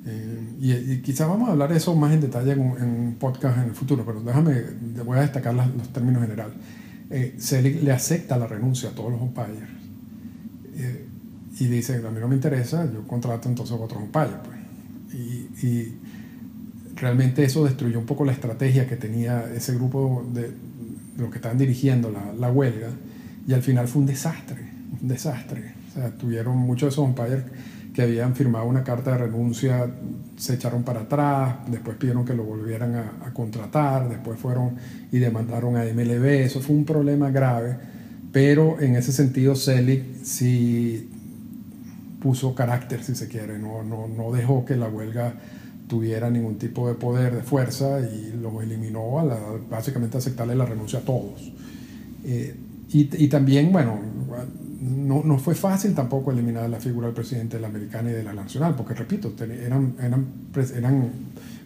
Eh, 0.06 0.40
y, 0.60 0.98
quizás 1.02 1.28
vamos 1.28 1.48
a 1.48 1.52
hablar 1.52 1.70
de 1.70 1.78
eso 1.78 1.94
más 1.96 2.12
en 2.12 2.20
detalle 2.20 2.52
en 2.52 2.60
un, 2.60 3.16
podcast 3.18 3.58
en 3.58 3.64
el 3.64 3.74
futuro, 3.74 4.04
pero 4.06 4.20
déjame, 4.20 4.62
voy 5.04 5.18
a 5.18 5.22
destacar 5.22 5.54
los 5.54 5.92
términos 5.92 6.22
generales. 6.22 6.54
Eh, 7.10 7.34
se 7.38 7.62
le, 7.62 7.92
acepta 7.92 8.38
la 8.38 8.46
renuncia 8.46 8.90
a 8.90 8.92
todos 8.92 9.12
los 9.12 9.20
umpires 9.20 9.62
eh, 10.76 11.05
y 11.58 11.66
dice, 11.66 12.02
a 12.06 12.10
mí 12.10 12.20
no 12.20 12.28
me 12.28 12.34
interesa, 12.34 12.90
yo 12.92 13.06
contrato 13.06 13.48
entonces 13.48 13.76
a 13.76 13.80
otros 13.80 14.02
umpires. 14.02 14.36
Pues. 14.44 14.58
Y, 15.20 15.66
y, 15.66 15.98
realmente 16.96 17.44
eso 17.44 17.62
destruyó 17.62 17.98
un 17.98 18.06
poco 18.06 18.24
la 18.24 18.32
estrategia 18.32 18.88
que 18.88 18.96
tenía 18.96 19.44
ese 19.54 19.74
grupo 19.74 20.26
de, 20.32 20.50
los 21.18 21.30
que 21.30 21.36
estaban 21.36 21.58
dirigiendo 21.58 22.10
la, 22.10 22.32
la 22.32 22.50
huelga 22.50 22.88
y 23.46 23.52
al 23.52 23.62
final 23.62 23.86
fue 23.86 24.00
un 24.00 24.06
desastre, 24.06 24.62
un 25.02 25.06
desastre 25.06 25.74
tuvieron 26.18 26.56
muchos 26.58 26.88
de 26.88 26.88
esos 26.90 27.04
umpires 27.04 27.44
que 27.94 28.02
habían 28.02 28.34
firmado 28.34 28.66
una 28.66 28.84
carta 28.84 29.12
de 29.12 29.18
renuncia, 29.18 29.86
se 30.36 30.54
echaron 30.54 30.82
para 30.82 31.00
atrás, 31.00 31.56
después 31.68 31.96
pidieron 31.96 32.26
que 32.26 32.34
lo 32.34 32.44
volvieran 32.44 32.94
a, 32.94 33.32
contratar, 33.32 34.08
después 34.08 34.38
fueron 34.38 34.76
y 35.10 35.18
demandaron 35.18 35.76
a 35.76 35.84
MLB, 35.84 36.24
eso 36.44 36.60
fue 36.60 36.76
un 36.76 36.84
problema 36.84 37.30
grave, 37.30 37.76
pero 38.32 38.80
en 38.80 38.96
ese 38.96 39.12
sentido 39.12 39.54
Selig 39.54 40.04
sí 40.22 41.08
puso 42.20 42.54
carácter, 42.54 43.02
si 43.02 43.14
se 43.14 43.28
quiere, 43.28 43.58
no, 43.58 43.82
no, 43.82 44.08
no 44.08 44.32
dejó 44.32 44.64
que 44.64 44.76
la 44.76 44.88
huelga 44.88 45.34
tuviera 45.88 46.30
ningún 46.30 46.56
tipo 46.56 46.88
de 46.88 46.94
poder, 46.94 47.34
de 47.34 47.42
fuerza, 47.42 48.00
y 48.00 48.32
lo 48.40 48.60
eliminó 48.60 49.20
a 49.20 49.24
la, 49.24 49.38
básicamente 49.70 50.18
aceptarle 50.18 50.54
la 50.54 50.66
renuncia 50.66 51.00
a 51.00 51.02
todos. 51.02 51.52
Eh, 52.24 52.54
y, 52.90 53.24
y, 53.24 53.28
también, 53.28 53.72
bueno, 53.72 53.98
no, 54.80 55.22
no, 55.24 55.38
fue 55.38 55.54
fácil 55.54 55.94
tampoco 55.94 56.30
eliminar 56.30 56.68
la 56.68 56.80
figura 56.80 57.06
del 57.06 57.14
presidente 57.14 57.56
de 57.56 57.62
la 57.62 57.68
americana 57.68 58.10
y 58.10 58.14
de 58.14 58.22
la 58.22 58.32
nacional, 58.32 58.74
porque 58.76 58.94
repito, 58.94 59.32
eran, 59.40 59.94
eran, 60.00 60.26
eran 60.74 61.10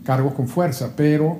cargos 0.04 0.34
con 0.34 0.48
fuerza, 0.48 0.94
pero 0.96 1.38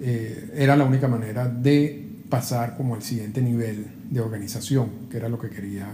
eh, 0.00 0.52
era 0.54 0.76
la 0.76 0.84
única 0.84 1.08
manera 1.08 1.48
de 1.48 2.04
pasar 2.28 2.76
como 2.76 2.94
al 2.94 3.02
siguiente 3.02 3.40
nivel 3.40 3.86
de 4.10 4.20
organización, 4.20 4.88
que 5.10 5.16
era 5.16 5.28
lo 5.28 5.38
que 5.38 5.48
quería 5.48 5.86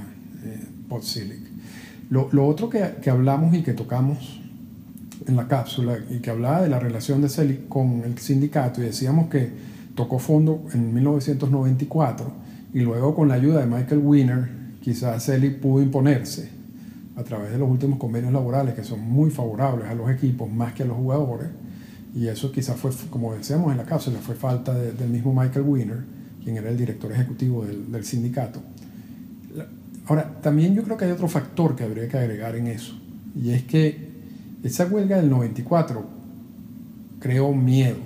eh, 0.44 0.58
Lo, 2.12 2.46
otro 2.46 2.68
que, 2.68 3.10
hablamos 3.10 3.54
y 3.54 3.62
que 3.62 3.72
tocamos 3.72 4.38
en 5.26 5.34
la 5.34 5.48
cápsula 5.48 5.96
y 6.10 6.18
que 6.18 6.28
hablaba 6.28 6.60
de 6.60 6.68
la 6.68 6.78
relación 6.78 7.22
de 7.22 7.30
Selig 7.30 7.68
con 7.68 8.02
el 8.04 8.18
sindicato 8.18 8.82
y 8.82 8.84
decíamos 8.84 9.30
que 9.30 9.50
tocó 9.94 10.18
fondo 10.18 10.62
en 10.74 10.92
1994 10.92 12.30
y 12.74 12.80
luego 12.80 13.14
con 13.14 13.28
la 13.28 13.34
ayuda 13.34 13.60
de 13.60 13.66
Michael 13.66 14.02
Wiener 14.04 14.48
quizás 14.82 15.24
Celi 15.24 15.48
pudo 15.48 15.82
imponerse 15.82 16.50
a 17.16 17.22
través 17.22 17.50
de 17.50 17.56
los 17.56 17.70
últimos 17.70 17.98
convenios 17.98 18.30
laborales 18.30 18.74
que 18.74 18.84
son 18.84 19.00
muy 19.00 19.30
favorables 19.30 19.88
a 19.88 19.94
los 19.94 20.10
equipos 20.10 20.52
más 20.52 20.74
que 20.74 20.82
a 20.82 20.86
los 20.86 20.98
jugadores. 20.98 21.48
Y 22.14 22.26
eso 22.26 22.52
quizás 22.52 22.76
fue, 22.76 22.90
como 23.08 23.32
decíamos 23.34 23.72
en 23.72 23.78
la 23.78 23.84
cárcel, 23.84 24.12
fue 24.20 24.34
falta 24.34 24.74
del 24.74 25.08
mismo 25.08 25.32
Michael 25.32 25.64
Wiener, 25.64 26.04
quien 26.44 26.58
era 26.58 26.68
el 26.68 26.76
director 26.76 27.10
ejecutivo 27.10 27.64
del, 27.64 28.04
sindicato. 28.04 28.60
Ahora, 30.12 30.30
también 30.42 30.74
yo 30.74 30.82
creo 30.82 30.98
que 30.98 31.06
hay 31.06 31.10
otro 31.10 31.26
factor 31.26 31.74
que 31.74 31.84
habría 31.84 32.06
que 32.06 32.18
agregar 32.18 32.54
en 32.54 32.66
eso, 32.66 32.92
y 33.34 33.48
es 33.52 33.62
que 33.62 34.10
esa 34.62 34.84
huelga 34.84 35.16
del 35.16 35.30
94 35.30 36.04
creó 37.18 37.54
miedo, 37.54 37.96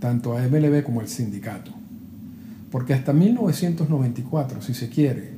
tanto 0.00 0.36
a 0.36 0.42
MLB 0.42 0.82
como 0.82 0.98
al 0.98 1.06
sindicato. 1.06 1.70
Porque 2.72 2.94
hasta 2.94 3.12
1994, 3.12 4.60
si 4.60 4.74
se 4.74 4.88
quiere, 4.88 5.30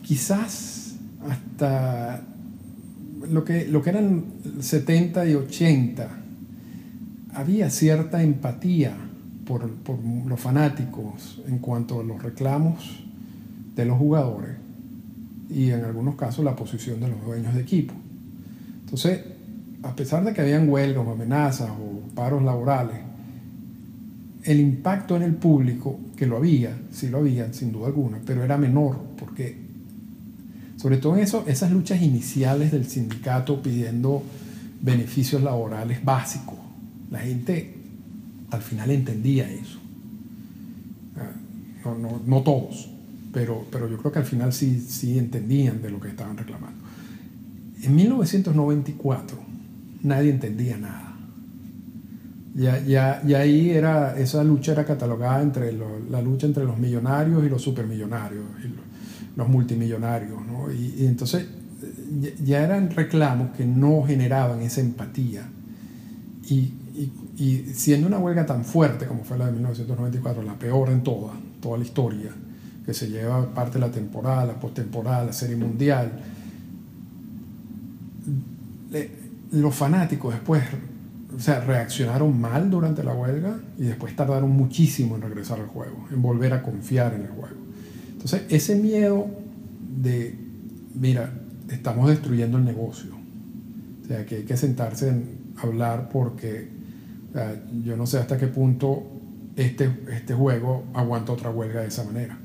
quizás 0.00 0.94
hasta 1.28 2.22
lo 3.30 3.44
que, 3.44 3.68
lo 3.68 3.82
que 3.82 3.90
eran 3.90 4.24
70 4.60 5.26
y 5.28 5.34
80, 5.34 6.08
había 7.34 7.68
cierta 7.68 8.22
empatía 8.22 8.96
por, 9.44 9.70
por, 9.70 9.98
los 10.26 10.40
fanáticos 10.40 11.42
en 11.46 11.58
cuanto 11.58 12.00
a 12.00 12.02
los 12.02 12.22
reclamos 12.22 13.04
de 13.74 13.84
los 13.84 13.98
jugadores 13.98 14.56
y 15.50 15.70
en 15.70 15.84
algunos 15.84 16.16
casos 16.16 16.44
la 16.44 16.56
posición 16.56 17.00
de 17.00 17.08
los 17.08 17.24
dueños 17.24 17.54
de 17.54 17.60
equipo. 17.60 17.94
Entonces, 18.84 19.20
a 19.82 19.94
pesar 19.94 20.24
de 20.24 20.32
que 20.32 20.40
habían 20.40 20.68
huelgas 20.68 21.06
o 21.06 21.10
amenazas 21.10 21.70
o 21.70 22.14
paros 22.14 22.42
laborales, 22.42 22.96
el 24.44 24.60
impacto 24.60 25.16
en 25.16 25.22
el 25.22 25.34
público, 25.34 25.98
que 26.16 26.26
lo 26.26 26.36
había, 26.36 26.76
sí 26.92 27.08
lo 27.08 27.18
había, 27.18 27.52
sin 27.52 27.72
duda 27.72 27.86
alguna, 27.88 28.18
pero 28.24 28.44
era 28.44 28.56
menor, 28.56 28.98
porque 29.18 29.56
sobre 30.76 30.98
todo 30.98 31.16
en 31.16 31.22
eso, 31.22 31.44
esas 31.46 31.70
luchas 31.70 32.02
iniciales 32.02 32.70
del 32.70 32.86
sindicato 32.86 33.62
pidiendo 33.62 34.22
beneficios 34.82 35.42
laborales 35.42 36.04
básicos. 36.04 36.58
La 37.10 37.20
gente 37.20 37.74
al 38.50 38.60
final 38.60 38.90
entendía 38.90 39.50
eso. 39.50 39.78
Ah, 41.16 41.94
no, 42.26 42.42
todos, 42.42 42.90
pero, 43.34 43.66
pero 43.70 43.88
yo 43.88 43.98
creo 43.98 44.12
que 44.12 44.20
al 44.20 44.24
final 44.24 44.52
sí, 44.52 44.80
sí 44.80 45.18
entendían 45.18 45.82
de 45.82 45.90
lo 45.90 46.00
que 46.00 46.08
estaban 46.08 46.36
reclamando. 46.36 46.82
En 47.82 47.94
1994 47.94 49.36
nadie 50.04 50.30
entendía 50.30 50.78
nada. 50.78 51.16
Ya, 52.54 52.80
ya, 52.84 53.20
ya 53.26 53.40
ahí 53.40 53.70
era, 53.70 54.16
esa 54.16 54.44
lucha 54.44 54.72
era 54.72 54.84
catalogada 54.84 55.42
entre 55.42 55.72
la 55.72 56.22
lucha 56.22 56.46
entre 56.46 56.64
los 56.64 56.78
millonarios 56.78 57.44
y 57.44 57.48
los 57.48 57.60
supermillonarios 57.60 58.44
los 59.36 59.48
multimillonarios. 59.48 60.46
¿no? 60.46 60.70
Y, 60.72 61.06
entonces 61.06 61.46
ya 62.44 62.62
eran 62.62 62.90
reclamos 62.90 63.50
que 63.56 63.64
no 63.64 64.02
generaban 64.04 64.62
esa 64.62 64.80
empatía. 64.80 65.48
Y, 66.48 66.72
y, 67.36 67.72
siendo 67.74 68.06
una 68.06 68.18
huelga 68.18 68.46
tan 68.46 68.64
fuerte 68.64 69.06
como 69.06 69.24
fue 69.24 69.38
la 69.38 69.46
de 69.46 69.52
1994, 69.52 70.42
la 70.42 70.54
peor 70.54 70.90
en 70.90 71.02
toda, 71.02 71.32
toda 71.60 71.78
la 71.78 71.84
historia, 71.84 72.30
que 72.84 72.94
se 72.94 73.08
lleva 73.08 73.54
parte 73.54 73.74
de 73.74 73.86
la 73.86 73.90
temporada, 73.90 74.44
la 74.44 74.54
postemporada, 74.54 75.24
la 75.24 75.32
serie 75.32 75.56
mundial, 75.56 76.12
los 79.50 79.74
fanáticos 79.74 80.34
después 80.34 80.62
o 81.36 81.40
sea, 81.40 81.60
reaccionaron 81.60 82.40
mal 82.40 82.70
durante 82.70 83.02
la 83.02 83.12
huelga 83.12 83.58
y 83.78 83.84
después 83.84 84.14
tardaron 84.14 84.50
muchísimo 84.50 85.16
en 85.16 85.22
regresar 85.22 85.58
al 85.58 85.66
juego, 85.66 86.06
en 86.12 86.22
volver 86.22 86.52
a 86.52 86.62
confiar 86.62 87.14
en 87.14 87.22
el 87.22 87.28
juego. 87.28 87.56
Entonces, 88.12 88.42
ese 88.48 88.76
miedo 88.76 89.26
de, 90.00 90.34
mira, 90.94 91.32
estamos 91.70 92.08
destruyendo 92.08 92.58
el 92.58 92.64
negocio. 92.64 93.10
O 94.02 94.06
sea, 94.06 94.24
que 94.26 94.36
hay 94.36 94.42
que 94.44 94.56
sentarse 94.56 95.08
en 95.08 95.24
hablar 95.56 96.08
porque 96.10 96.68
yo 97.82 97.96
no 97.96 98.06
sé 98.06 98.18
hasta 98.18 98.38
qué 98.38 98.46
punto 98.46 99.02
este, 99.56 99.90
este 100.12 100.34
juego 100.34 100.84
aguanta 100.94 101.32
otra 101.32 101.50
huelga 101.50 101.80
de 101.80 101.88
esa 101.88 102.04
manera. 102.04 102.38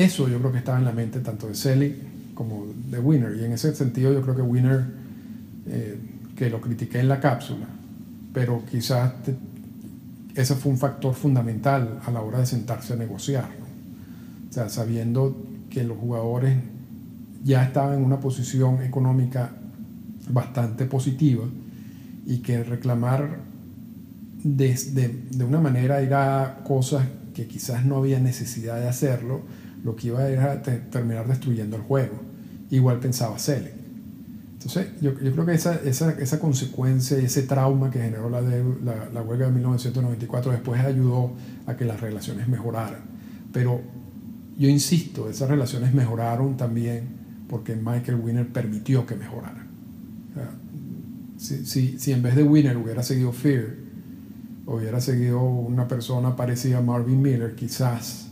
Eso 0.00 0.28
yo 0.28 0.38
creo 0.38 0.50
que 0.50 0.58
estaba 0.58 0.78
en 0.78 0.86
la 0.86 0.92
mente 0.92 1.20
tanto 1.20 1.46
de 1.46 1.54
Selly 1.54 1.94
como 2.34 2.64
de 2.90 2.98
Winner. 2.98 3.36
Y 3.38 3.44
en 3.44 3.52
ese 3.52 3.74
sentido 3.74 4.14
yo 4.14 4.22
creo 4.22 4.34
que 4.34 4.40
Winner, 4.40 4.86
eh, 5.66 5.98
que 6.34 6.48
lo 6.48 6.58
critiqué 6.62 7.00
en 7.00 7.08
la 7.08 7.20
cápsula, 7.20 7.66
pero 8.32 8.64
quizás 8.64 9.12
ese 10.34 10.54
fue 10.54 10.72
un 10.72 10.78
factor 10.78 11.12
fundamental 11.12 12.00
a 12.02 12.10
la 12.10 12.22
hora 12.22 12.38
de 12.38 12.46
sentarse 12.46 12.94
a 12.94 12.96
negociar. 12.96 13.50
O 14.48 14.52
sea, 14.54 14.70
sabiendo 14.70 15.36
que 15.68 15.84
los 15.84 15.98
jugadores 15.98 16.56
ya 17.44 17.62
estaba 17.62 17.94
en 17.94 18.02
una 18.02 18.20
posición 18.20 18.82
económica 18.82 19.50
bastante 20.30 20.86
positiva 20.86 21.44
y 22.24 22.38
que 22.38 22.64
reclamar 22.64 23.40
de, 24.42 24.74
de, 25.30 25.44
una 25.44 25.60
manera 25.60 26.00
era 26.00 26.60
cosas 26.64 27.04
que 27.34 27.46
quizás 27.46 27.84
no 27.84 27.96
había 27.96 28.18
necesidad 28.18 28.80
de 28.80 28.88
hacerlo, 28.88 29.42
lo 29.84 29.96
que 29.96 30.08
iba 30.08 30.28
era 30.28 30.62
terminar 30.62 31.26
destruyendo 31.26 31.76
el 31.76 31.82
juego. 31.82 32.20
Igual 32.70 33.00
pensaba 33.00 33.38
Selec. 33.38 33.80
Entonces, 34.54 34.88
yo, 35.00 35.18
yo, 35.18 35.32
creo 35.32 35.46
que 35.46 35.54
esa, 35.54 35.76
esa, 35.76 36.10
esa, 36.12 36.38
consecuencia 36.38 37.16
ese 37.16 37.44
trauma 37.44 37.90
que 37.90 37.98
generó 37.98 38.28
la, 38.28 38.40
huelga 39.22 39.46
de 39.46 39.52
1994 39.52 40.52
después 40.52 40.78
ayudó 40.82 41.32
a 41.66 41.76
que 41.76 41.86
las 41.86 41.98
relaciones 42.00 42.46
mejoraran. 42.46 43.00
Pero 43.54 43.80
yo 44.58 44.68
insisto, 44.68 45.30
esas 45.30 45.48
relaciones 45.48 45.94
mejoraron 45.94 46.58
también 46.58 47.08
porque 47.48 47.74
Michael 47.74 48.20
Winner 48.20 48.46
permitió 48.46 49.06
que 49.06 49.14
mejoraran. 49.14 49.66
si, 51.38 51.64
si, 51.64 51.98
si, 51.98 52.12
en 52.12 52.22
vez 52.22 52.36
de 52.36 52.42
Winner 52.42 52.76
hubiera 52.76 53.02
seguido 53.02 53.32
Fear, 53.32 53.76
hubiera 54.66 55.00
seguido 55.00 55.42
una 55.42 55.88
persona 55.88 56.36
parecida 56.36 56.78
a 56.78 56.82
Marvin 56.82 57.22
Miller, 57.22 57.54
quizás 57.54 58.29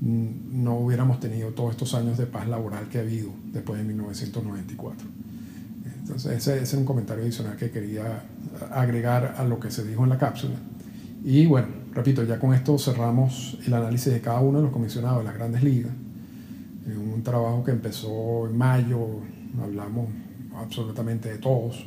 no 0.00 0.76
hubiéramos 0.76 1.18
tenido 1.18 1.50
todos 1.50 1.72
estos 1.72 1.94
años 1.94 2.18
de 2.18 2.26
paz 2.26 2.46
laboral 2.46 2.88
que 2.88 2.98
ha 2.98 3.00
habido 3.00 3.30
después 3.52 3.78
de 3.78 3.84
1994. 3.84 5.06
Entonces, 6.00 6.32
ese, 6.32 6.62
es 6.62 6.72
un 6.74 6.84
comentario 6.84 7.24
adicional 7.24 7.56
que 7.56 7.70
quería 7.70 8.22
agregar 8.72 9.34
a 9.36 9.44
lo 9.44 9.58
que 9.58 9.70
se 9.70 9.84
dijo 9.84 10.04
en 10.04 10.10
la 10.10 10.18
cápsula. 10.18 10.54
Y 11.24 11.46
bueno, 11.46 11.68
repito, 11.92 12.22
ya 12.24 12.38
con 12.38 12.54
esto 12.54 12.78
cerramos 12.78 13.58
el 13.66 13.74
análisis 13.74 14.12
de 14.12 14.20
cada 14.20 14.40
uno 14.40 14.58
de 14.58 14.64
los 14.64 14.72
comisionados 14.72 15.18
de 15.18 15.24
las 15.24 15.34
grandes 15.34 15.62
ligas. 15.62 15.92
Un 16.86 17.22
trabajo 17.22 17.64
que 17.64 17.72
empezó 17.72 18.48
en 18.48 18.56
mayo, 18.56 19.20
hablamos 19.62 20.08
absolutamente 20.56 21.28
de 21.28 21.38
todos. 21.38 21.86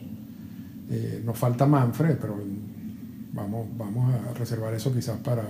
Eh, 0.90 1.24
nos 1.26 1.38
falta 1.38 1.66
Manfred, 1.66 2.18
pero 2.20 2.38
vamos, 3.34 3.68
vamos 3.78 4.14
a 4.14 4.34
reservar 4.34 4.74
eso 4.74 4.94
quizás 4.94 5.18
para, 5.20 5.44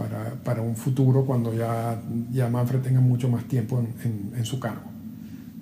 para, 0.00 0.30
para, 0.42 0.62
un 0.62 0.76
futuro 0.76 1.26
cuando 1.26 1.52
ya, 1.52 2.00
ya 2.32 2.48
Manfred 2.48 2.80
tenga 2.80 3.02
mucho 3.02 3.28
más 3.28 3.44
tiempo 3.44 3.84
en, 4.02 4.32
en, 4.34 4.44
su 4.46 4.58
cargo. 4.58 4.88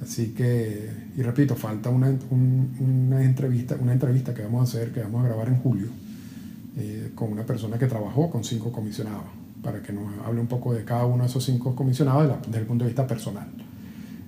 Así 0.00 0.28
que, 0.28 0.88
y 1.16 1.22
repito, 1.22 1.56
falta 1.56 1.90
una, 1.90 2.16
una, 2.30 3.24
entrevista, 3.24 3.76
una 3.80 3.92
entrevista 3.92 4.32
que 4.32 4.42
vamos 4.42 4.60
a 4.60 4.62
hacer, 4.62 4.92
que 4.92 5.02
vamos 5.02 5.24
a 5.24 5.28
grabar 5.28 5.48
en 5.48 5.56
julio, 5.56 5.88
eh, 6.76 7.10
con 7.16 7.32
una 7.32 7.44
persona 7.44 7.80
que 7.80 7.86
trabajó 7.86 8.30
con 8.30 8.44
cinco 8.44 8.70
comisionados, 8.70 9.24
para 9.60 9.82
que 9.82 9.92
nos 9.92 10.04
hable 10.24 10.40
un 10.40 10.46
poco 10.46 10.72
de 10.72 10.84
cada 10.84 11.04
uno 11.04 11.24
de 11.24 11.28
esos 11.28 11.44
cinco 11.44 11.74
comisionados 11.74 12.38
desde 12.46 12.60
el 12.60 12.66
punto 12.66 12.84
de 12.84 12.90
vista 12.90 13.08
personal. 13.08 13.48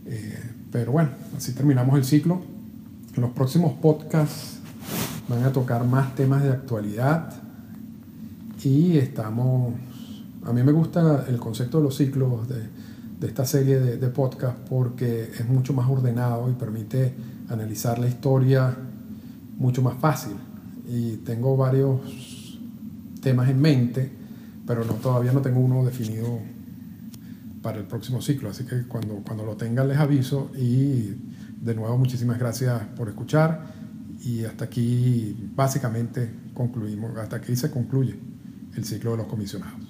Eh, 0.06 0.42
pero 0.72 0.90
bueno, 0.90 1.10
así 1.36 1.52
terminamos 1.52 1.96
el 1.96 2.04
ciclo. 2.04 2.40
En 3.14 3.22
los 3.22 3.30
próximos 3.30 3.74
podcasts 3.74 4.58
van 5.28 5.44
a 5.44 5.52
tocar 5.52 5.84
más 5.84 6.16
temas 6.16 6.42
de 6.42 6.50
actualidad 6.50 7.32
y 8.64 8.98
estamos, 8.98 9.72
a 10.44 10.52
mí 10.52 10.62
me 10.62 10.72
gusta 10.72 11.26
el 11.28 11.38
concepto 11.38 11.78
de 11.78 11.84
los 11.84 11.96
ciclos 11.96 12.48
de, 12.48 13.26
esta 13.26 13.44
serie 13.44 13.78
de, 13.78 13.98
de 13.98 14.08
podcast 14.08 14.56
porque 14.68 15.24
es 15.24 15.46
mucho 15.46 15.74
más 15.74 15.88
ordenado 15.90 16.48
y 16.50 16.54
permite 16.54 17.12
analizar 17.48 17.98
la 17.98 18.08
historia 18.08 18.74
mucho 19.58 19.82
más 19.82 19.98
fácil. 19.98 20.32
Y 20.88 21.16
tengo 21.18 21.56
varios 21.56 22.58
temas 23.20 23.48
en 23.50 23.60
mente, 23.60 24.10
pero 24.66 24.82
todavía 24.84 25.32
no 25.32 25.40
tengo 25.40 25.60
uno 25.60 25.84
definido 25.84 26.38
para 27.62 27.78
el 27.78 27.84
próximo 27.84 28.20
ciclo. 28.22 28.50
Así 28.50 28.64
que 28.64 28.84
cuando, 28.84 29.16
cuando 29.16 29.44
lo 29.44 29.56
tengan 29.56 29.88
les 29.88 29.98
aviso 29.98 30.50
y 30.56 31.14
de 31.60 31.74
nuevo 31.74 31.96
muchísimas 31.98 32.38
gracias 32.38 32.82
por 32.96 33.08
escuchar 33.08 33.66
y 34.22 34.44
hasta 34.44 34.64
aquí 34.64 35.50
básicamente 35.54 36.30
concluimos, 36.54 37.16
hasta 37.18 37.36
aquí 37.36 37.54
se 37.56 37.70
concluye 37.70 38.18
el 38.76 38.84
ciclo 38.84 39.12
de 39.12 39.16
los 39.18 39.26
comisionados. 39.26 39.89